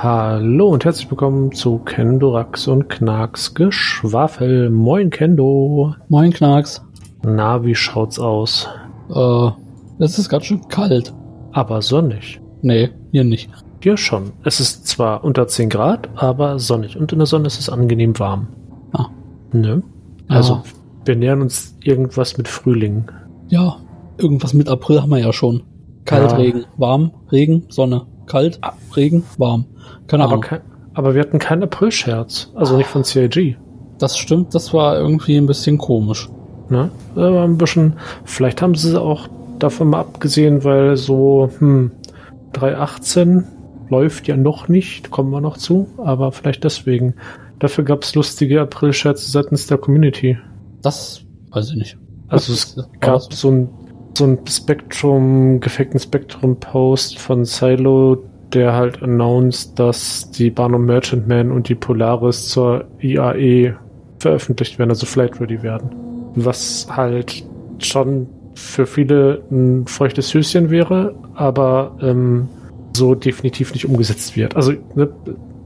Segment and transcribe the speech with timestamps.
[0.00, 4.70] Hallo und herzlich willkommen zu Kendorax und Knarks Geschwafel.
[4.70, 5.94] Moin Kendo.
[6.08, 6.84] Moin Knarks.
[7.24, 8.68] Na, wie schaut's aus?
[9.12, 9.50] Äh,
[9.98, 11.12] es ist ganz schön kalt.
[11.50, 12.40] Aber sonnig.
[12.62, 13.50] Nee, hier nicht.
[13.82, 14.30] Hier schon.
[14.44, 16.96] Es ist zwar unter 10 Grad, aber sonnig.
[16.96, 18.46] Und in der Sonne ist es angenehm warm.
[18.92, 19.06] Ah.
[19.52, 19.82] Ne?
[20.28, 20.62] Also, Ah.
[21.06, 23.06] wir nähern uns irgendwas mit Frühling.
[23.48, 23.78] Ja,
[24.16, 25.64] irgendwas mit April haben wir ja schon.
[26.04, 26.36] Kalt, Ja.
[26.36, 28.06] Regen, warm, Regen, Sonne.
[28.28, 28.60] Kalt,
[28.94, 29.64] Regen, warm.
[30.06, 30.42] Keine Aber, Ahnung.
[30.42, 30.60] kein,
[30.94, 32.52] aber wir hatten keinen April-Scherz.
[32.54, 33.56] Also nicht von CIG.
[33.98, 36.28] Das stimmt, das war irgendwie ein bisschen komisch.
[36.68, 36.90] Ne?
[37.14, 39.28] War ein bisschen, vielleicht haben sie auch
[39.58, 41.90] davon mal abgesehen, weil so, hm,
[42.52, 43.44] 318
[43.88, 47.14] läuft ja noch nicht, kommen wir noch zu, aber vielleicht deswegen.
[47.58, 50.38] Dafür gab es lustige April-Scherze seitens der Community.
[50.82, 51.98] Das weiß ich nicht.
[52.28, 53.68] Also es gab so ein,
[54.14, 61.50] so ein Spektrum, gefakten Spektrum-Post von Silo, der halt announced, dass die Barnum Merchant Man
[61.50, 63.76] und die Polaris zur IAE
[64.18, 65.90] veröffentlicht werden, also flight ready werden.
[66.34, 67.44] Was halt
[67.78, 72.48] schon für viele ein feuchtes Höschen wäre, aber ähm,
[72.92, 74.56] so definitiv nicht umgesetzt wird.
[74.56, 75.08] Also ne,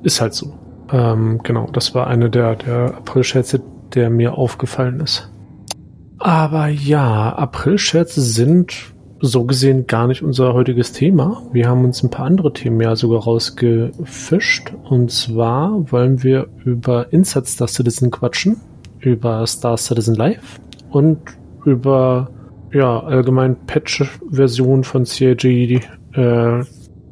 [0.02, 0.52] ist halt so.
[0.90, 3.62] Ähm, genau, das war eine der, der April-Schätze,
[3.94, 5.30] der mir aufgefallen ist.
[6.22, 11.42] Aber ja, April-Scherze sind so gesehen gar nicht unser heutiges Thema.
[11.52, 14.72] Wir haben uns ein paar andere Themen ja sogar rausgefischt.
[14.84, 18.60] Und zwar wollen wir über Inside Star Citizen quatschen,
[19.00, 21.18] über Star Citizen Live und
[21.64, 22.30] über
[22.72, 25.80] ja, allgemein Patch-Version von CIG, die,
[26.12, 26.64] äh,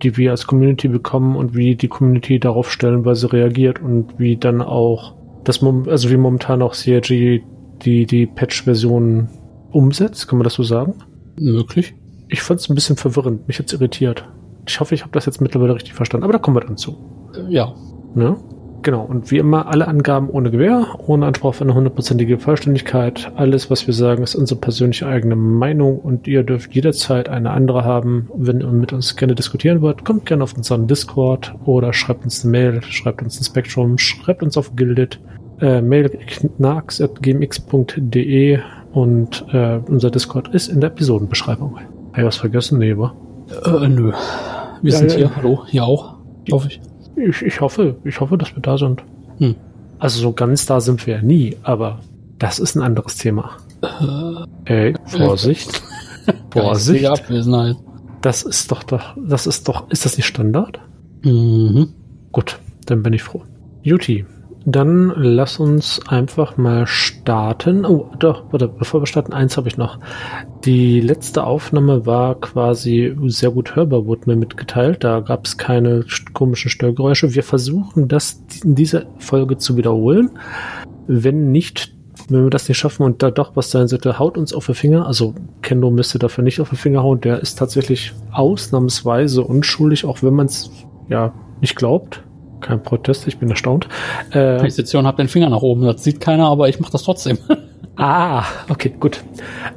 [0.03, 4.63] die wir als Community bekommen und wie die Community darauf stellenweise reagiert und wie dann
[4.63, 7.43] auch das, also wie momentan auch CIG
[7.85, 9.29] die, die Patch-Version
[9.71, 10.95] umsetzt, kann man das so sagen?
[11.39, 11.95] Möglich.
[12.29, 14.29] Ich fand es ein bisschen verwirrend, mich jetzt irritiert.
[14.67, 16.97] Ich hoffe, ich habe das jetzt mittlerweile richtig verstanden, aber da kommen wir dann zu.
[17.35, 17.75] Äh, Ja.
[18.15, 18.37] Ne?
[18.83, 23.31] Genau, und wie immer alle Angaben ohne Gewähr, ohne Anspruch auf eine hundertprozentige Vollständigkeit.
[23.37, 27.85] Alles, was wir sagen, ist unsere persönliche eigene Meinung und ihr dürft jederzeit eine andere
[27.85, 28.31] haben.
[28.35, 32.43] Wenn ihr mit uns gerne diskutieren wollt, kommt gerne auf unseren Discord oder schreibt uns
[32.43, 35.21] eine Mail, schreibt uns ein Spektrum, schreibt uns auf Gilded,
[35.61, 38.59] äh, mail knarks.gmx.de
[38.93, 41.77] und äh, unser Discord ist in der Episodenbeschreibung.
[41.79, 42.79] Habe ich was vergessen?
[42.79, 43.15] Nee, wa?
[43.65, 44.13] Äh, nö.
[44.83, 45.17] Wir Ja, sind ja.
[45.19, 45.37] hier.
[45.37, 45.65] Hallo.
[45.67, 46.17] Hier auch.
[46.51, 46.81] Hoffe ich.
[47.17, 49.03] Ich, ich hoffe, ich hoffe, dass wir da sind.
[49.39, 49.55] Hm.
[49.99, 52.01] Also so ganz da sind wir ja nie, aber
[52.39, 53.57] das ist ein anderes Thema.
[54.65, 55.83] Ey, Vorsicht.
[56.51, 57.03] Vorsicht.
[57.03, 57.77] Geistige Abwesenheit.
[58.23, 60.81] Das ist doch doch, das ist doch, ist das nicht Standard?
[61.23, 61.89] Mhm.
[62.33, 63.43] Gut, dann bin ich froh.
[63.83, 64.25] Juti,
[64.67, 67.87] dann lass uns einfach mal starten.
[67.87, 69.99] Oh, doch, warte, bevor wir starten, eins habe ich noch.
[70.65, 75.03] Die letzte Aufnahme war quasi sehr gut hörbar, wurde mir mitgeteilt.
[75.03, 76.05] Da gab es keine
[76.35, 77.35] komischen Störgeräusche.
[77.35, 80.31] Wir versuchen das in dieser Folge zu wiederholen.
[81.07, 81.95] Wenn nicht,
[82.29, 84.75] wenn wir das nicht schaffen und da doch was sein sollte, haut uns auf den
[84.75, 85.07] Finger.
[85.07, 87.23] Also Kendo müsste dafür nicht auf den Finger hauen.
[87.23, 90.71] Der ist tatsächlich ausnahmsweise unschuldig, auch wenn man es
[91.09, 91.33] ja
[91.63, 92.23] nicht glaubt.
[92.61, 93.89] Kein Protest, ich bin erstaunt.
[94.35, 95.83] Äh, Ich sitze hier und habe den Finger nach oben.
[95.85, 97.39] Das sieht keiner, aber ich mache das trotzdem.
[97.97, 99.23] ah, okay, gut.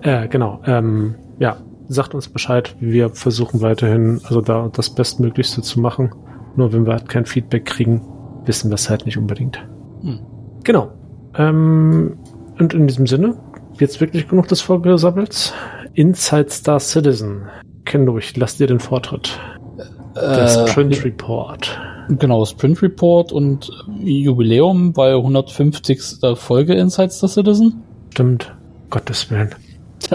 [0.01, 0.59] Äh, genau.
[0.65, 1.57] Ähm, ja,
[1.87, 2.75] sagt uns Bescheid.
[2.79, 6.11] Wir versuchen weiterhin, also da das Bestmöglichste zu machen.
[6.55, 8.01] Nur wenn wir halt kein Feedback kriegen,
[8.45, 9.59] wissen wir es halt nicht unbedingt.
[10.01, 10.19] Hm.
[10.63, 10.91] Genau.
[11.37, 12.17] Ähm,
[12.59, 13.35] und in diesem Sinne,
[13.79, 15.53] jetzt wirklich genug des Vorgesabbels.
[15.95, 17.43] Inside Star Citizen.
[17.85, 19.39] Kendo, ich lass dir den Vortritt.
[20.13, 21.79] Das Äh, Print Report.
[22.09, 26.01] Genau, Sprint Report und Jubiläum, weil 150.
[26.35, 27.83] Folge Inside Star Citizen.
[28.11, 28.53] Stimmt.
[28.89, 29.49] Gottes Willen.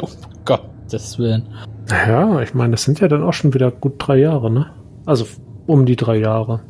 [0.00, 0.08] Um
[0.44, 1.48] Gottes Willen.
[1.90, 4.66] Ja, ich meine, das sind ja dann auch schon wieder gut drei Jahre, ne?
[5.06, 5.26] Also
[5.66, 6.60] um die drei Jahre.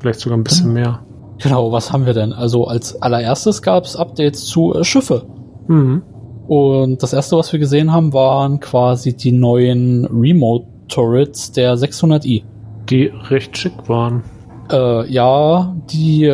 [0.00, 1.00] Vielleicht sogar ein bisschen mehr.
[1.42, 2.32] Genau, was haben wir denn?
[2.32, 5.26] Also als allererstes gab es Updates zu äh, Schiffe.
[5.68, 6.02] Mhm.
[6.48, 12.42] Und das erste, was wir gesehen haben, waren quasi die neuen Remote Turrets der 600i.
[12.88, 14.22] Die recht schick waren.
[14.70, 16.32] Äh, ja, die,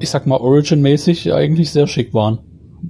[0.00, 2.38] ich sag mal, Origin-mäßig eigentlich sehr schick waren.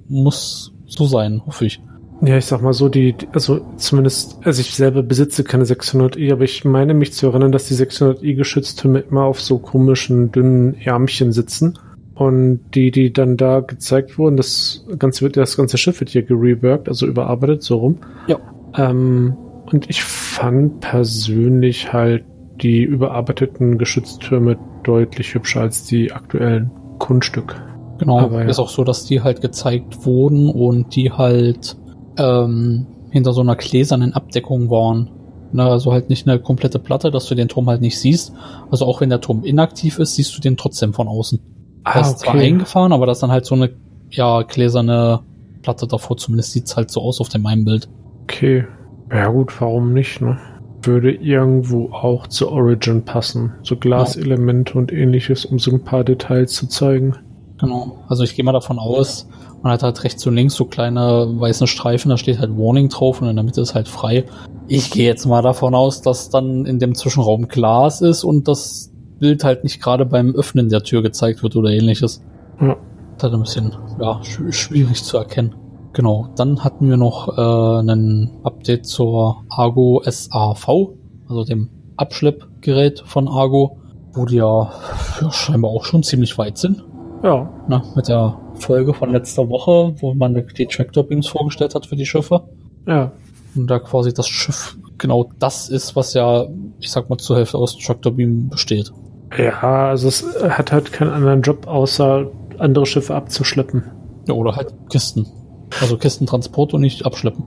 [0.08, 1.81] Muss so sein, hoffe ich.
[2.25, 6.32] Ja, ich sag mal so, die, die- also zumindest, also ich selber besitze keine 600i,
[6.32, 10.75] aber ich meine mich zu erinnern, dass die 600i Geschütztürme immer auf so komischen, dünnen
[10.84, 11.79] Ärmchen sitzen.
[12.14, 16.23] Und die, die dann da gezeigt wurden, das ganze, wird, das ganze Schiff wird hier
[16.23, 17.99] gereworked, also überarbeitet, so rum.
[18.29, 18.38] Ja.
[18.76, 19.34] Ähm,
[19.73, 22.25] und ich fand persönlich halt
[22.62, 27.61] die überarbeiteten Geschütztürme deutlich hübscher als die aktuellen Kunststück.
[27.99, 28.49] Genau, Aber ja.
[28.49, 31.76] ist auch so, dass die halt gezeigt wurden und die halt
[32.19, 35.11] ähm, hinter so einer gläsernen Abdeckung waren.
[35.53, 38.32] Ne, also halt nicht eine komplette Platte, dass du den Turm halt nicht siehst.
[38.70, 41.41] Also auch wenn der Turm inaktiv ist, siehst du den trotzdem von außen.
[41.85, 42.47] Ah, Er ist zwar okay.
[42.47, 43.70] eingefahren, aber das ist dann halt so eine,
[44.11, 45.20] ja, gläserne
[45.62, 46.17] Platte davor.
[46.17, 47.88] Zumindest sieht's halt so aus auf dem einen Bild.
[48.23, 48.65] Okay.
[49.12, 50.38] Ja gut, warum nicht, ne?
[50.82, 53.52] Würde irgendwo auch zu Origin passen.
[53.62, 57.17] So Glaselemente und ähnliches, um so ein paar Details zu zeigen.
[57.58, 57.99] Genau.
[58.08, 59.29] Also ich gehe mal davon aus,
[59.62, 63.23] man hat halt rechts und links so kleine weiße Streifen, da steht halt Warning drauf
[63.23, 64.25] und in der Mitte ist halt frei.
[64.67, 68.93] Ich gehe jetzt mal davon aus, dass dann in dem Zwischenraum Glas ist und das
[69.20, 72.20] Bild halt nicht gerade beim Öffnen der Tür gezeigt wird oder ähnliches.
[72.61, 72.76] Ja.
[73.17, 75.55] Das ist halt ein bisschen ja, sch schwierig zu erkennen.
[75.93, 80.94] Genau, dann hatten wir noch äh, einen Update zur Argo SAV,
[81.29, 83.79] also dem Abschleppgerät von Argo,
[84.15, 84.71] wo die ja,
[85.21, 86.85] ja scheinbar auch schon ziemlich weit sind.
[87.23, 87.50] Ja.
[87.69, 91.97] Na, mit der Folge von letzter Woche, wo man die Tractor Beams vorgestellt hat für
[91.97, 92.43] die Schiffe.
[92.87, 93.12] Ja.
[93.55, 96.47] Und da quasi das Schiff genau das ist, was ja,
[96.81, 98.93] ich sag mal, zur Hälfte aus Tractor Beam besteht.
[99.37, 102.27] Ja, also es hat halt keinen anderen Job, außer
[102.59, 103.85] andere Schiffe abzuschleppen.
[104.27, 105.27] Ja, oder halt Kisten.
[105.81, 107.45] Also Kistentransport und nicht abschleppen.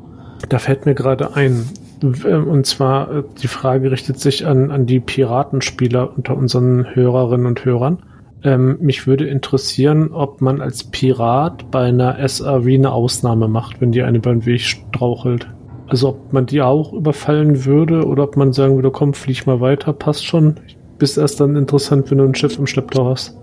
[0.49, 1.69] Da fällt mir gerade ein.
[2.01, 7.63] Und zwar, äh, die Frage richtet sich an, an die Piratenspieler unter unseren Hörerinnen und
[7.63, 7.99] Hörern.
[8.43, 13.91] Ähm, mich würde interessieren, ob man als Pirat bei einer SAV eine Ausnahme macht, wenn
[13.91, 15.47] die eine den Weg strauchelt.
[15.87, 19.61] Also ob man die auch überfallen würde oder ob man sagen würde, komm, flieg mal
[19.61, 20.55] weiter, passt schon.
[20.97, 23.37] Bist erst dann interessant, wenn du ein Schiff im Schlepptau hast.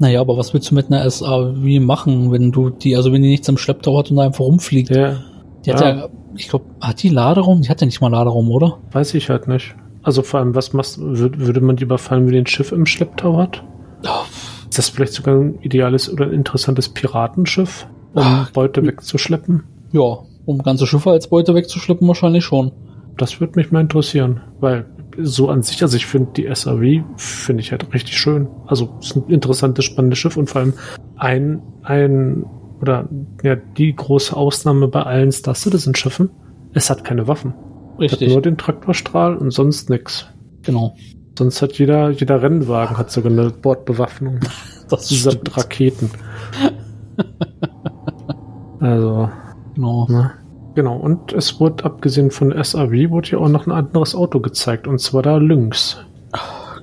[0.00, 3.28] Naja, aber was willst du mit einer SAV machen, wenn du die, also wenn die
[3.28, 4.90] nichts im Schlepptau hat und da einfach rumfliegt?
[4.90, 5.18] Ja,
[5.64, 5.88] Die hat Ja.
[5.90, 7.60] ja, ich glaube, hat die Laderaum?
[7.62, 8.78] Die hat ja nicht mal Laderaum, oder?
[8.92, 9.74] weiß ich halt nicht.
[10.02, 12.86] Also vor allem, was machst, würd, würde man die überfallen, wenn die ein Schiff im
[12.86, 13.62] Schlepptau hat?
[14.02, 14.22] Ja,
[14.68, 19.64] Ist das vielleicht sogar ein ideales oder ein interessantes Piratenschiff, um Ach, Beute wegzuschleppen?
[19.92, 22.72] ja, um ganze Schiffe als Beute wegzuschleppen, wahrscheinlich schon.
[23.18, 24.86] Das würde mich mal interessieren, weil
[25.18, 28.48] so an sich, also ich finde die SAV, finde ich halt richtig schön.
[28.66, 30.74] Also es ist ein interessantes, spannendes Schiff und vor allem
[31.16, 32.44] ein, ein,
[32.80, 33.08] oder
[33.42, 36.30] ja, die große Ausnahme bei allen Star Citizen Schiffen,
[36.72, 37.54] es hat keine Waffen.
[37.98, 40.26] Es hat Richtig, nur den Traktorstrahl und sonst nix.
[40.62, 40.94] genau.
[41.38, 44.40] Sonst hat jeder, jeder Rennwagen hat sogar eine Bordbewaffnung.
[44.90, 45.56] Das stimmt.
[45.56, 46.10] Raketen.
[48.80, 49.28] also,
[49.74, 50.06] Genau.
[50.08, 50.32] ne?
[50.74, 54.86] Genau, und es wurde, abgesehen von SAV, wurde ja auch noch ein anderes Auto gezeigt,
[54.86, 55.98] und zwar der Lynx.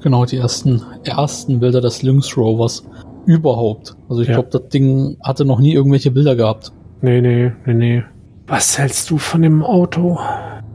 [0.03, 2.83] Genau, die ersten, ersten Bilder des Lynx Rovers
[3.25, 3.95] überhaupt.
[4.09, 4.35] Also ich Ja.
[4.35, 6.71] glaube, das Ding hatte noch nie irgendwelche Bilder gehabt.
[7.01, 8.03] Nee, nee, nee, nee.
[8.47, 10.19] Was hältst du von dem Auto?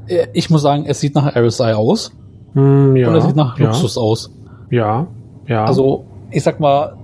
[0.07, 2.13] Äh, Ich muss sagen, es sieht nach RSI aus
[2.55, 3.09] Hm, ja.
[3.09, 4.31] und es sieht nach ja, Luxus aus.
[4.71, 5.07] Ja,
[5.47, 5.65] ja.
[5.65, 6.97] Also, ich sag mal,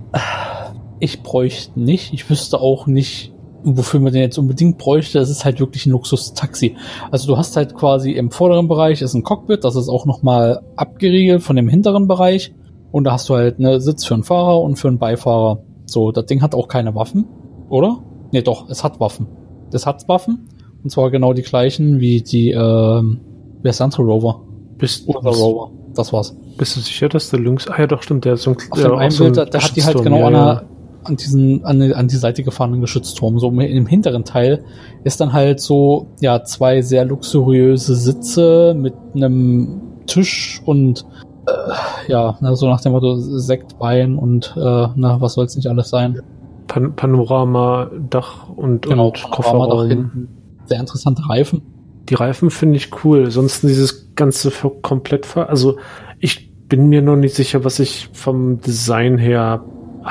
[0.99, 3.33] ich bräuchte nicht, ich wüsste auch nicht,
[3.63, 5.19] wofür man den jetzt unbedingt bräuchte.
[5.19, 6.75] Es ist halt wirklich ein Luxus-Taxi.
[7.11, 10.61] Also du hast halt quasi im vorderen Bereich ist ein Cockpit, das ist auch nochmal
[10.75, 12.53] abgeriegelt von dem hinteren Bereich.
[12.91, 15.63] Und da hast du halt eine Sitz für einen Fahrer und für einen Beifahrer.
[15.85, 17.25] So, das Ding hat auch keine Waffen,
[17.69, 18.03] oder?
[18.31, 19.27] Nee, doch, es hat Waffen.
[19.71, 20.49] Das hat Waffen.
[20.83, 23.21] Und zwar genau die gleichen wie die, ähm,
[23.61, 24.41] wer ist der andere Rover?
[24.79, 25.71] bist, Oder der Rover.
[25.93, 26.35] Das war's.
[26.57, 27.67] bist du sicher, dass der Lynx.
[27.67, 29.37] Ah ja, doch, stimmt, der ist so ein Auf der dem auch einen so Bild,
[29.37, 30.69] da, da hat die halt genau ja, an, der,
[31.09, 33.37] an diesen, an, die- an die Seite gefahrenen Geschützturm.
[33.39, 34.63] So im hinteren Teil
[35.03, 41.05] ist dann halt so, ja, zwei sehr luxuriöse Sitze mit einem Tisch und
[41.47, 45.89] äh, ja, na, so nach dem Motto Sektbein und äh, na, was soll's nicht alles
[45.89, 46.21] sein.
[46.67, 49.87] Pan Panorama, Dach und, Genau, und Panorama da Kofferraum.
[49.89, 50.27] hinten.
[50.65, 51.61] Sehr interessante Reifen.
[52.09, 53.31] Die Reifen finde ich cool.
[53.31, 54.51] Sonst dieses ganze
[54.81, 55.77] komplett ver also
[56.19, 59.63] ich bin mir noch nicht sicher, was ich vom Design her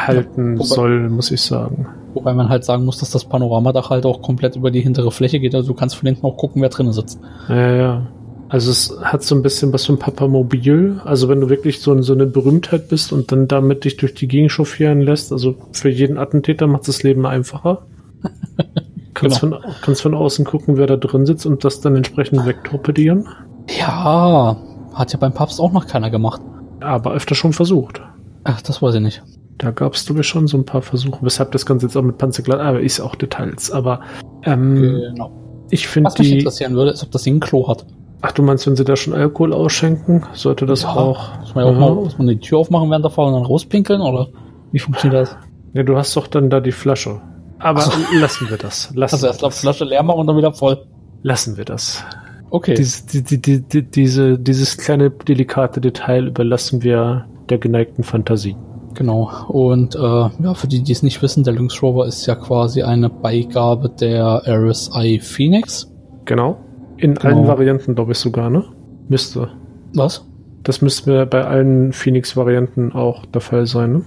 [0.07, 1.87] halten Ja, wobei- soll, muss ich sagen.
[2.14, 5.40] Wobei man halt sagen muss, dass das Panoramadach halt auch komplett über die hintere Fläche
[5.40, 5.55] geht.
[5.55, 7.21] Also du kannst von hinten auch gucken, wer drinnen sitzt.
[7.49, 8.07] Ja, ja.
[8.49, 11.00] Also es hat so ein bisschen was von Papamobil.
[11.05, 14.26] Also wenn du wirklich so, so eine Berühmtheit bist und dann damit dich durch die
[14.26, 17.83] Gegend chauffieren lässt, also für jeden Attentäter macht das Leben einfacher.
[19.14, 19.61] Kannst, Genau.
[19.61, 23.26] von, kannst von außen gucken, wer da drin sitzt und das dann entsprechend wegtorpedieren.
[23.78, 24.57] Ja,
[24.95, 26.40] hat ja beim Papst auch noch keiner gemacht.
[26.81, 28.00] Aber öfter schon versucht.
[28.45, 29.23] Ach, das weiß ich nicht.
[29.59, 32.17] Da gab es, ich, schon so ein paar Versuche, weshalb das Ganze jetzt auch mit
[32.19, 33.71] Panzerglas, aber ist auch Details.
[33.73, 34.00] Aber
[34.45, 34.81] ähm,
[35.12, 35.31] Genau.
[35.71, 36.38] ich finde Was mich die.
[36.38, 37.85] interessieren würde, ist, ob das Ding ein Klo hat.
[38.21, 40.91] Ach, du meinst, wenn sie da schon Alkohol ausschenken, sollte das Ja.
[40.91, 41.38] auch.
[41.41, 43.45] Muss man ja auch mal, muss man die Tür aufmachen während der Fahrt und dann
[43.45, 44.29] rauspinkeln oder
[44.73, 45.37] wie funktioniert das?
[45.75, 47.21] Ja, du hast doch dann da die Flasche.
[47.59, 47.85] Aber
[48.21, 48.91] lassen wir das.
[48.95, 49.61] Lassen, Also erst wir die das.
[49.61, 50.85] Flasche leer machen und dann wieder voll.
[51.23, 52.05] lassen wir das.
[52.50, 52.75] Okay.
[52.75, 58.57] Dies, die, die, die, die, diese, dieses kleine delikate Detail überlassen wir der geneigten Fantasie.
[58.99, 59.31] Genau.
[59.47, 62.83] Und äh, ja, für die, die es nicht wissen, der Lynx Rover ist ja quasi
[62.83, 65.88] eine Beigabe der RSI Phoenix.
[66.25, 66.57] Genau.
[66.97, 67.37] In Genau.
[67.37, 68.64] allen Varianten, glaube ich sogar, ne?
[69.09, 69.50] Müsste.
[69.95, 70.26] Was?
[70.64, 74.02] Das müsste bei allen Phoenix-Varianten auch der Fall sein, ne?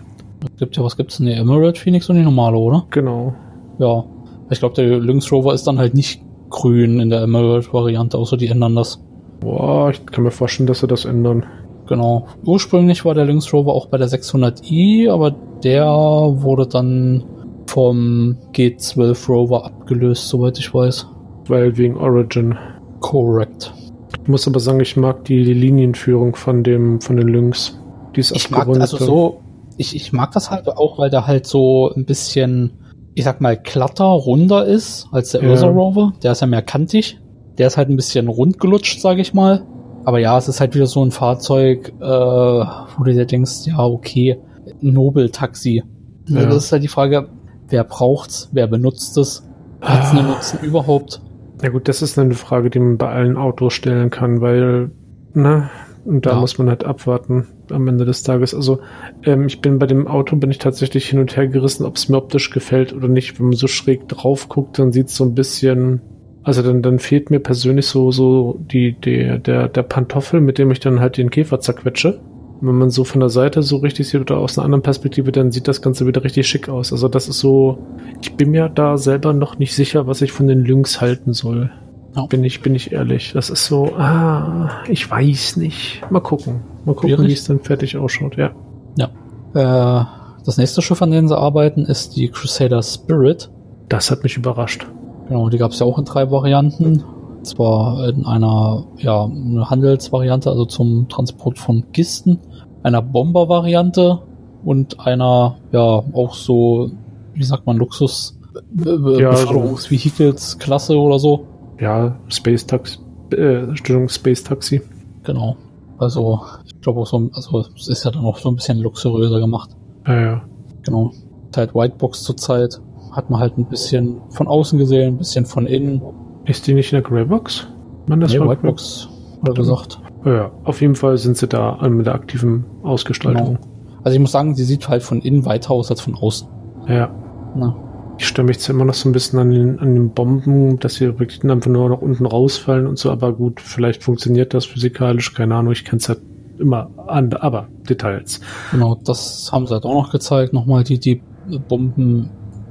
[0.51, 1.27] Es gibt ja, was gibt's denn?
[1.27, 2.83] Die Emerald Phoenix und die normale, oder?
[2.89, 3.33] Genau.
[3.79, 4.03] Ja.
[4.49, 8.47] Ich glaube, der Lynx Rover ist dann halt nicht grün in der Emerald-Variante, außer die
[8.47, 9.01] ändern das.
[9.39, 11.45] Boah, ich kann mir vorstellen, dass sie das ändern.
[11.91, 12.25] Genau.
[12.45, 15.31] Ursprünglich war der Lynx Rover auch bei der 600i, aber
[15.63, 17.23] der wurde dann
[17.67, 21.07] vom G12 Rover abgelöst, soweit ich weiß.
[21.47, 22.57] Weil wegen Origin.
[23.01, 23.73] Correct.
[24.21, 27.77] Ich muss aber sagen, ich mag die Linienführung von dem, von den Lynx.
[28.15, 29.41] Die ist Ich mag also so,
[29.77, 32.71] ich, ich mag das halt auch, weil der halt so ein bisschen,
[33.15, 35.49] ich sag mal, glatter, runder ist als der Ja.
[35.49, 36.13] Ursa Rover.
[36.23, 37.19] Der ist ja mehr kantig.
[37.57, 39.63] Der ist halt ein bisschen rundgelutscht, sage ich mal.
[40.03, 43.79] Aber ja, es ist halt wieder so ein Fahrzeug, äh, wo du dir denkst, ja,
[43.85, 44.37] okay,
[44.81, 45.83] Nobel-Taxi.
[46.27, 46.45] Ja.
[46.45, 47.29] Das ist halt die Frage,
[47.69, 49.47] wer braucht's, wer benutzt es,
[49.81, 51.21] hat's einen Nutzen überhaupt?
[51.61, 54.91] Ja gut, das ist eine Frage, die man bei allen Autos stellen kann, weil,
[55.33, 55.69] ne,
[56.03, 56.39] und da Ja.
[56.39, 58.55] muss man halt abwarten am Ende des Tages.
[58.55, 58.79] Also
[59.23, 62.09] ähm, ich bin bei dem Auto, bin ich tatsächlich hin und her gerissen, ob es
[62.09, 63.37] mir optisch gefällt oder nicht.
[63.39, 66.01] Wenn man so schräg drauf guckt, dann sieht es so ein bisschen,
[66.43, 70.71] also dann, dann fehlt mir persönlich so, so die, der, der, der Pantoffel, mit dem
[70.71, 72.19] ich dann halt den Käfer zerquetsche.
[72.59, 75.31] Und Wenn man so von der Seite so richtig sieht oder aus einer anderen Perspektive,
[75.31, 76.91] dann sieht das Ganze wieder richtig schick aus.
[76.91, 77.79] Also das ist so,
[78.21, 81.71] ich bin mir da selber noch nicht sicher, was ich von den Lynx halten soll.
[82.15, 82.25] Ja.
[82.25, 83.31] Bin ich, bin ich ehrlich.
[83.33, 86.01] Das ist so, ah, ich weiß nicht.
[86.09, 86.61] Mal gucken.
[86.85, 88.51] Mal gucken, wie es dann fertig ausschaut, ja.
[88.97, 89.09] Ja.
[89.53, 90.05] Äh,
[90.45, 93.49] das nächste Schiff, an dem sie arbeiten, ist die Crusader Spirit.
[93.89, 94.87] Das hat mich überrascht.
[95.31, 97.05] Genau, die gab es ja auch in drei Varianten.
[97.43, 102.39] Zwar in einer ja, eine Handelsvariante, also zum Transport von Kisten,
[102.83, 104.19] einer Bomber-Variante
[104.65, 106.91] und einer, ja, auch so,
[107.33, 108.37] wie sagt man, Luxus
[108.77, 108.89] äh,
[109.21, 111.47] Ja, Beförderungsvehicles Klasse oder so.
[111.79, 112.99] Ja, Space Taxi,
[113.31, 113.73] äh,
[114.09, 114.81] Space Taxi.
[115.23, 115.55] Genau.
[115.97, 119.39] Also, ich glaube auch so, also es ist ja dann auch so ein bisschen luxuriöser
[119.39, 119.69] gemacht.
[120.05, 120.41] Ja, ja.
[120.83, 121.13] Genau.
[121.51, 122.81] Zeit Whitebox zurzeit.
[123.11, 126.01] Hat man halt ein bisschen von außen gesehen, ein bisschen von innen.
[126.45, 127.67] Ist die nicht in der Greybox?
[128.07, 129.09] Man, das nee, Whitebox,
[129.41, 130.01] hat er gesagt.
[130.25, 133.59] Ja, auf jeden Fall sind sie da mit der aktiven Ausgestaltung.
[134.03, 136.47] Also ich muss sagen, sie sieht halt von innen weiter aus als von außen.
[136.87, 137.13] Ja.
[137.55, 137.75] Na,
[138.17, 140.95] Ich stelle mich zwar immer noch so ein bisschen an den, an den Bomben, dass
[140.95, 144.65] sie wirklich dann einfach nur nach unten rausfallen und so, aber gut, vielleicht funktioniert das
[144.65, 146.21] physikalisch, keine Ahnung, ich kenne es halt
[146.57, 148.39] immer an, aber Details.
[148.71, 150.53] genau, das haben sie halt auch noch gezeigt.
[150.53, 151.21] Nochmal die, die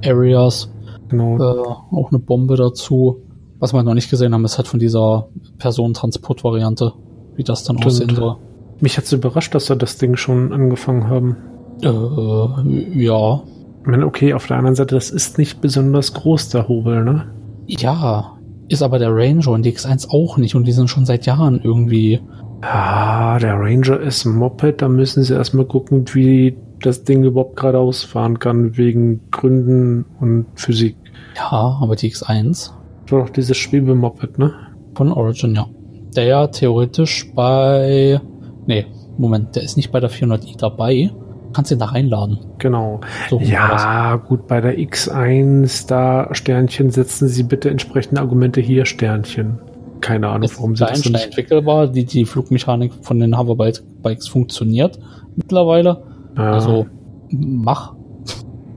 [0.01, 0.71] Bomben-Areas.
[1.09, 1.37] Genau.
[1.37, 3.21] Äh, auch eine Bombe dazu.
[3.59, 5.27] Was wir halt noch nicht gesehen haben, ist halt von dieser
[5.59, 6.93] Personentransport-Variante,
[7.35, 8.37] wie das dann aussehen soll.
[8.79, 11.37] Mich hat es überrascht, dass sie das Ding schon angefangen haben.
[11.83, 13.43] Äh, ja.
[13.81, 17.27] Ich meine, okay, auf der anderen Seite, das ist nicht besonders groß, der Hobel, ne?
[17.67, 18.37] Ja.
[18.67, 21.59] Ist aber der Ranger und die X1 auch nicht und die sind schon seit Jahren
[21.61, 22.21] irgendwie.
[22.61, 27.55] Ah, der Ranger ist ein Moped, da müssen sie erstmal gucken, wie das Ding überhaupt
[27.55, 30.95] geradeaus fahren kann, wegen Gründen und Physik.
[31.35, 32.71] Ja, aber die X1
[33.05, 34.53] Das war doch dieses Schwebemoped, ne?
[34.95, 35.67] von Origin, ja.
[36.15, 38.19] Der ja theoretisch bei.
[38.67, 38.85] Nee,
[39.17, 41.09] Moment, der ist nicht bei der 400i dabei.
[41.53, 42.39] Kannst ihn da reinladen.
[42.59, 43.01] Genau.
[43.29, 43.39] So.
[43.39, 49.59] Ja, gut, bei der X1, da Sternchen, setzen Sie bitte entsprechende Argumente hier, Sternchen.
[50.01, 51.25] Keine Ahnung, Ist warum sie das nicht.
[51.25, 54.97] entwickelbar, die, die Flugmechanik von den Hoverbikes funktioniert
[55.35, 56.03] mittlerweile.
[56.37, 56.85] Ja, Also
[57.29, 57.93] mach.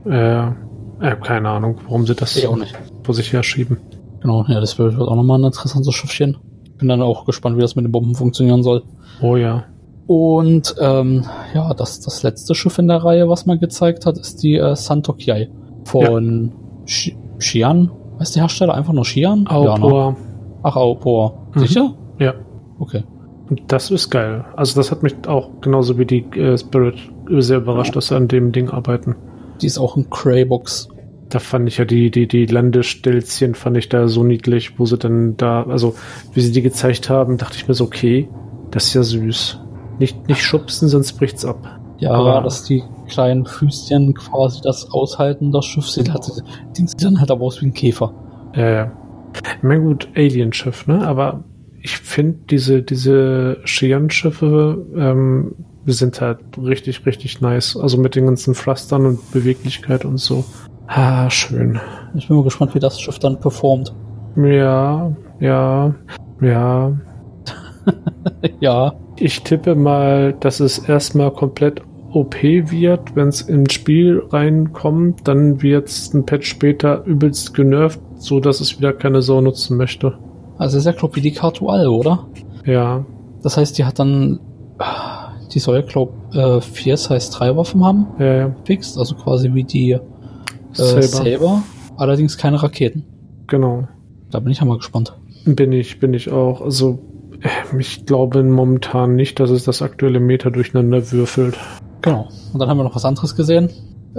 [0.05, 0.51] äh, äh,
[1.21, 2.75] keine Ahnung, warum sie das Ich auch nicht.
[3.03, 3.77] vor sich her schieben.
[4.21, 6.37] Genau, ja, das wird auch nochmal ein interessantes Schiffchen.
[6.77, 8.83] Bin dann auch gespannt, wie das mit den Bomben funktionieren soll.
[9.21, 9.63] Oh ja.
[10.07, 14.43] Und ähm, ja, das, das letzte Schiff in der Reihe, was man gezeigt hat, ist
[14.43, 15.49] die äh, Santokiai
[15.85, 16.51] von
[16.85, 17.89] Shi- Xi'an.
[18.19, 19.45] Heißt der Hersteller einfach nur Xi'an?
[19.51, 20.15] Ja, ne?
[20.63, 21.47] Ach, Aupor.
[21.55, 21.59] Mhm.
[21.59, 21.93] Sicher?
[22.19, 22.33] Ja.
[22.79, 23.03] Okay.
[23.67, 24.45] Das ist geil.
[24.55, 26.95] Also das hat mich auch genauso wie die äh, Spirit
[27.29, 29.15] sehr überrascht, dass sie an dem Ding arbeiten.
[29.61, 30.89] Die ist auch ein Craybox.
[31.29, 34.97] Da fand ich ja die, die, die Landestelzchen fand ich da so niedlich, wo sie
[34.97, 35.95] dann da, also
[36.33, 38.29] wie sie die gezeigt haben, dachte ich mir so, okay,
[38.71, 39.59] das ist ja süß.
[39.99, 41.79] Nicht, nicht schubsen, sonst bricht's ab.
[41.99, 45.87] Ja, Aber- dass die kleinen Füßchen quasi das aushalten, das Schiff.
[45.87, 46.29] Sie hat,
[46.77, 48.13] Ding sieht dann halt aber aus wie ein Käfer.
[48.53, 48.87] Äh,
[49.61, 51.05] na gut, Alienschiff, ne?
[51.07, 51.43] Aber
[51.85, 55.53] ich finde diese, diese Xi'an-Schiffe, ähm,
[55.85, 57.77] sind halt richtig, richtig nice.
[57.77, 60.43] Also mit den ganzen Pflastern und Beweglichkeit und so.
[60.87, 61.79] Ah, schön.
[62.15, 63.93] Ich bin mal gespannt, wie das Schiff dann performt.
[64.35, 65.93] Ja, ja,
[66.41, 66.97] ja.
[68.59, 75.27] ja, Ich tippe mal, dass es erstmal komplett OP wird, wenn es ins Spiel reinkommt,
[75.27, 79.77] dann wird es ein Patch später übelst genervt, so dass es wieder keine Sau nutzen
[79.77, 80.17] möchte.
[80.57, 82.27] Also ist ja, glaub wie die Kartual, oder?
[82.65, 83.05] Ja.
[83.43, 84.39] Das heißt, die hat dann,
[85.53, 88.07] die soll, glaub, äh, vier Size 3 Waffen haben.
[88.19, 88.55] Ja, ja.
[88.63, 89.99] Fixed, also quasi wie die äh,
[90.73, 91.01] Saber.
[91.01, 91.63] Saber.
[91.97, 93.05] Allerdings keine Raketen.
[93.47, 93.87] Genau.
[94.31, 95.17] Da bin ich ja mal gespannt.
[95.45, 96.61] Bin ich, bin ich auch.
[96.61, 96.99] Also,
[97.41, 101.57] äh, ich glaube momentan nicht, dass es das aktuelle Meta durcheinander würfelt.
[102.01, 102.27] Genau.
[102.53, 103.69] Und dann haben wir noch was anderes gesehen.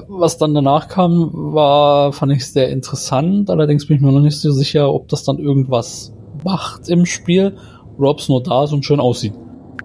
[0.09, 3.49] Was dann danach kam, war, fand ich sehr interessant.
[3.49, 6.13] Allerdings bin ich mir noch nicht so sicher, ob das dann irgendwas
[6.45, 7.57] macht im Spiel
[7.99, 9.35] oder ob es nur da ist und schön aussieht.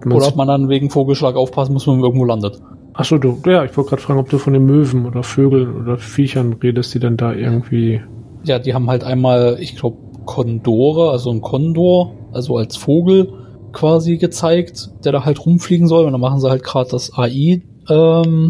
[0.04, 2.60] Oder ob man dann wegen Vogelschlag aufpassen muss, wenn man irgendwo landet.
[2.94, 5.96] Achso, du, ja, ich wollte gerade fragen, ob du von den Möwen oder Vögeln oder
[5.96, 8.00] Viechern redest, die dann da irgendwie.
[8.44, 13.32] Ja, die haben halt einmal, ich glaube, Kondore, also ein Kondor, also als Vogel
[13.72, 16.04] quasi gezeigt, der da halt rumfliegen soll.
[16.04, 18.48] Und dann machen sie halt gerade das AI ähm,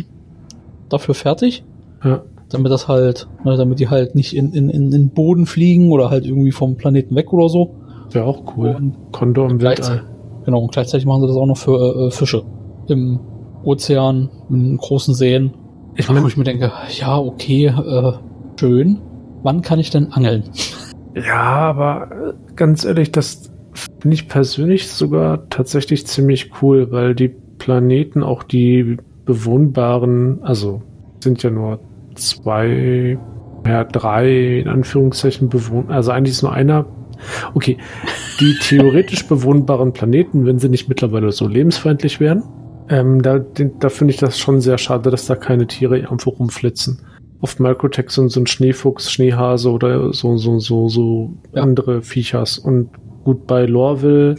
[0.88, 1.64] dafür fertig.
[2.02, 2.22] Ja.
[2.50, 6.10] Damit das halt, ne, damit die halt nicht in, in, in den Boden fliegen oder
[6.10, 7.74] halt irgendwie vom Planeten weg oder so.
[8.14, 8.74] Wäre auch cool.
[8.76, 10.04] Und Kondor im Weltall.
[10.44, 12.42] genau, und gleichzeitig machen sie das auch noch für äh, Fische.
[12.88, 13.20] Im
[13.64, 15.54] Ozean, in großen Seen.
[15.96, 18.12] Ich Wo meine, ich mir denke, ja, okay, äh,
[18.58, 18.98] schön.
[19.42, 20.44] Wann kann ich denn angeln?
[21.14, 23.52] ja, aber äh, ganz ehrlich, das
[24.00, 30.82] finde ich persönlich sogar tatsächlich ziemlich cool, weil die Planeten, auch die bewohnbaren, also
[31.22, 31.78] sind ja nur
[32.14, 33.18] zwei,
[33.66, 36.86] ja, drei in Anführungszeichen bewohnt, also eigentlich ist nur einer.
[37.54, 37.78] Okay,
[38.40, 42.42] die theoretisch bewohnbaren Planeten, wenn sie nicht mittlerweile so lebensfeindlich wären,
[42.88, 47.00] ähm, da, da finde ich das schon sehr schade, dass da keine Tiere irgendwo rumflitzen.
[47.40, 51.62] Auf Microtech sind so ein Schneefuchs, Schneehase oder so, so, so, so Ja.
[51.62, 52.58] andere Viechers.
[52.58, 52.90] Und
[53.24, 54.36] gut, bei Lorville,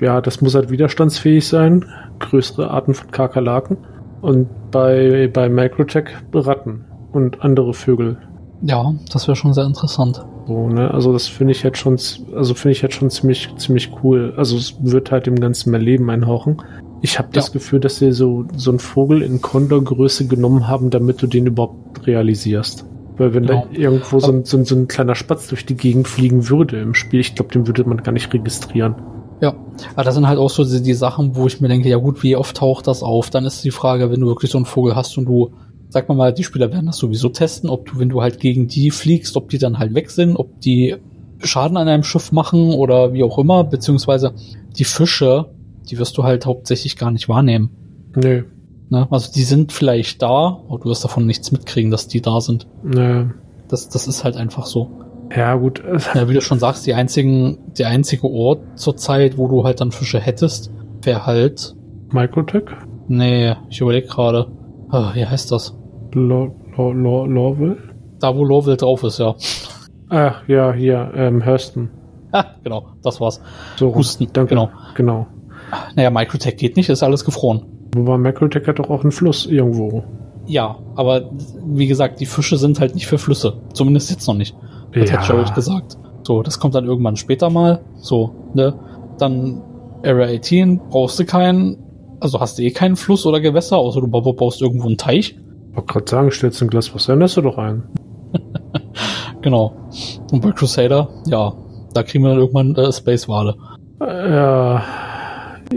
[0.00, 1.84] ja, das muss halt widerstandsfähig sein.
[2.18, 3.78] Größere Arten von Kakerlaken.
[4.20, 8.18] Und bei, bei Microtech Ratten und andere Vögel.
[8.62, 10.22] Ja, das wäre schon sehr interessant.
[10.50, 10.92] So, ne?
[10.92, 14.34] Also das finde ich jetzt schon, z- also finde ich jetzt schon ziemlich, ziemlich cool.
[14.36, 16.60] Also es wird halt dem Ganzen mehr Leben einhauchen.
[17.02, 17.52] Ich habe das Ja.
[17.52, 22.04] Gefühl, dass sie so, so einen Vogel in Condor-Größe genommen haben, damit du den überhaupt
[22.04, 22.84] realisierst.
[23.16, 23.68] Weil wenn Genau.
[23.72, 26.80] da irgendwo so ein, so, ein, so ein kleiner Spatz durch die Gegend fliegen würde
[26.80, 28.96] im Spiel, ich glaube, den würde man gar nicht registrieren.
[29.40, 29.54] Ja,
[29.94, 32.24] aber das sind halt auch so die, die Sachen, wo ich mir denke, ja gut,
[32.24, 33.30] wie oft taucht das auf?
[33.30, 35.52] Dann ist die Frage, wenn du wirklich so einen Vogel hast und du,
[35.90, 38.68] sag mal mal, die Spieler werden das sowieso testen, ob du, wenn du halt gegen
[38.68, 40.96] die fliegst, ob die dann halt weg sind, ob die
[41.42, 44.34] Schaden an einem Schiff machen oder wie auch immer, beziehungsweise
[44.76, 45.50] die Fische,
[45.90, 47.70] die wirst du halt hauptsächlich gar nicht wahrnehmen.
[48.14, 48.44] Nö.
[48.88, 49.08] Ne?
[49.10, 52.66] Also die sind vielleicht da, aber du wirst davon nichts mitkriegen, dass die da sind.
[52.82, 53.30] Nö.
[53.68, 54.90] Das, das ist halt einfach so.
[55.34, 55.82] Ja, gut.
[56.14, 59.80] Ja, wie du schon sagst, die einzigen, der einzige Ort zur Zeit, wo du halt
[59.80, 60.70] dann Fische hättest,
[61.02, 61.74] wäre halt.
[62.12, 62.64] Microtech?
[63.08, 64.48] Nee, ich überlege gerade.
[64.88, 65.76] Ah, wie heißt das?
[66.12, 67.76] Lo, Lo, Lo, Lorville?
[68.20, 69.34] Da, wo Lowville drauf ist, ja.
[70.08, 71.88] Ach, ja, hier, ähm, Hurston.
[72.32, 73.40] Ah, genau, das war's.
[73.76, 73.94] So.
[73.94, 74.50] Husten, Danke.
[74.50, 74.70] genau.
[74.94, 75.26] Genau.
[75.94, 77.62] Naja, Microtech geht nicht, ist alles gefroren.
[77.94, 80.04] Wobei Microtech hat doch auch einen Fluss irgendwo.
[80.46, 81.30] Ja, aber
[81.64, 83.54] wie gesagt, die Fische sind halt nicht für Flüsse.
[83.72, 84.56] Zumindest jetzt noch nicht.
[84.92, 85.96] Das hat Jared gesagt.
[86.24, 87.80] So, das kommt dann irgendwann später mal.
[87.96, 88.74] So, ne?
[89.18, 89.62] Dann
[90.04, 91.78] Area 18 brauchst du keinen,
[92.20, 95.36] also hast du eh keinen Fluss oder Gewässer, außer du ba- baust irgendwo einen Teich.
[95.70, 97.82] Ich wollte gerade sagen, stellst du ein Glas Wasser, lässt du doch ein.
[99.42, 99.74] Genau.
[100.32, 101.54] Und bei Crusader, ja,
[101.94, 103.54] da kriegen wir dann irgendwann äh, Space-Wale.
[104.00, 104.84] Äh, Ja.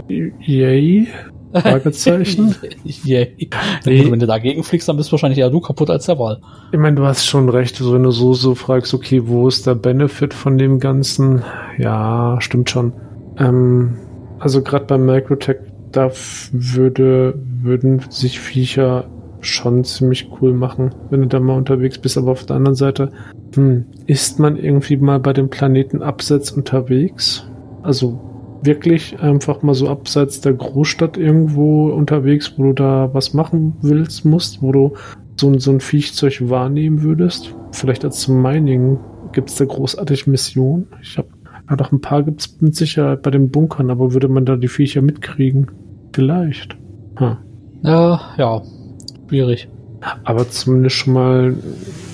[0.08, 1.08] Yay?
[1.54, 2.54] Fragezeichen?
[2.84, 3.48] Yay.
[3.86, 4.10] Nee.
[4.10, 6.40] Wenn du dagegen fliegst, dann bist wahrscheinlich eher du kaputt als der Wal.
[6.72, 9.66] Ich meine, du hast schon recht, so, wenn du so, so fragst, okay, wo ist
[9.66, 11.42] der Benefit von dem Ganzen?
[11.78, 12.92] Ja, stimmt schon.
[13.38, 13.96] Ähm,
[14.40, 15.58] also gerade beim Microtech,
[15.92, 16.10] da
[16.52, 19.04] würde, würden sich Viecher
[19.44, 22.18] schon ziemlich cool machen, wenn du da mal unterwegs bist.
[22.18, 23.10] Aber auf der anderen Seite,
[23.54, 27.46] hm, ist man irgendwie mal bei dem Planeten abseits unterwegs?
[27.82, 28.20] Also
[28.62, 34.24] wirklich einfach mal so abseits der Großstadt irgendwo unterwegs, wo du da was machen willst,
[34.24, 34.92] musst, wo du
[35.36, 37.54] so, ein- so ein Viechzeug wahrnehmen würdest?
[37.72, 38.98] Vielleicht als Mining
[39.32, 40.86] gibt es da großartig Missionen.
[41.02, 41.28] Ich habe
[41.68, 44.56] ja doch ein paar gibt es mit Sicherheit bei den Bunkern, aber würde man da
[44.56, 45.66] die Viecher mitkriegen?
[46.12, 46.76] Vielleicht.
[47.18, 47.36] Hm.
[47.82, 48.62] Ja, ja,
[49.28, 49.68] schwierig.
[50.24, 51.54] Aber zumindest schon mal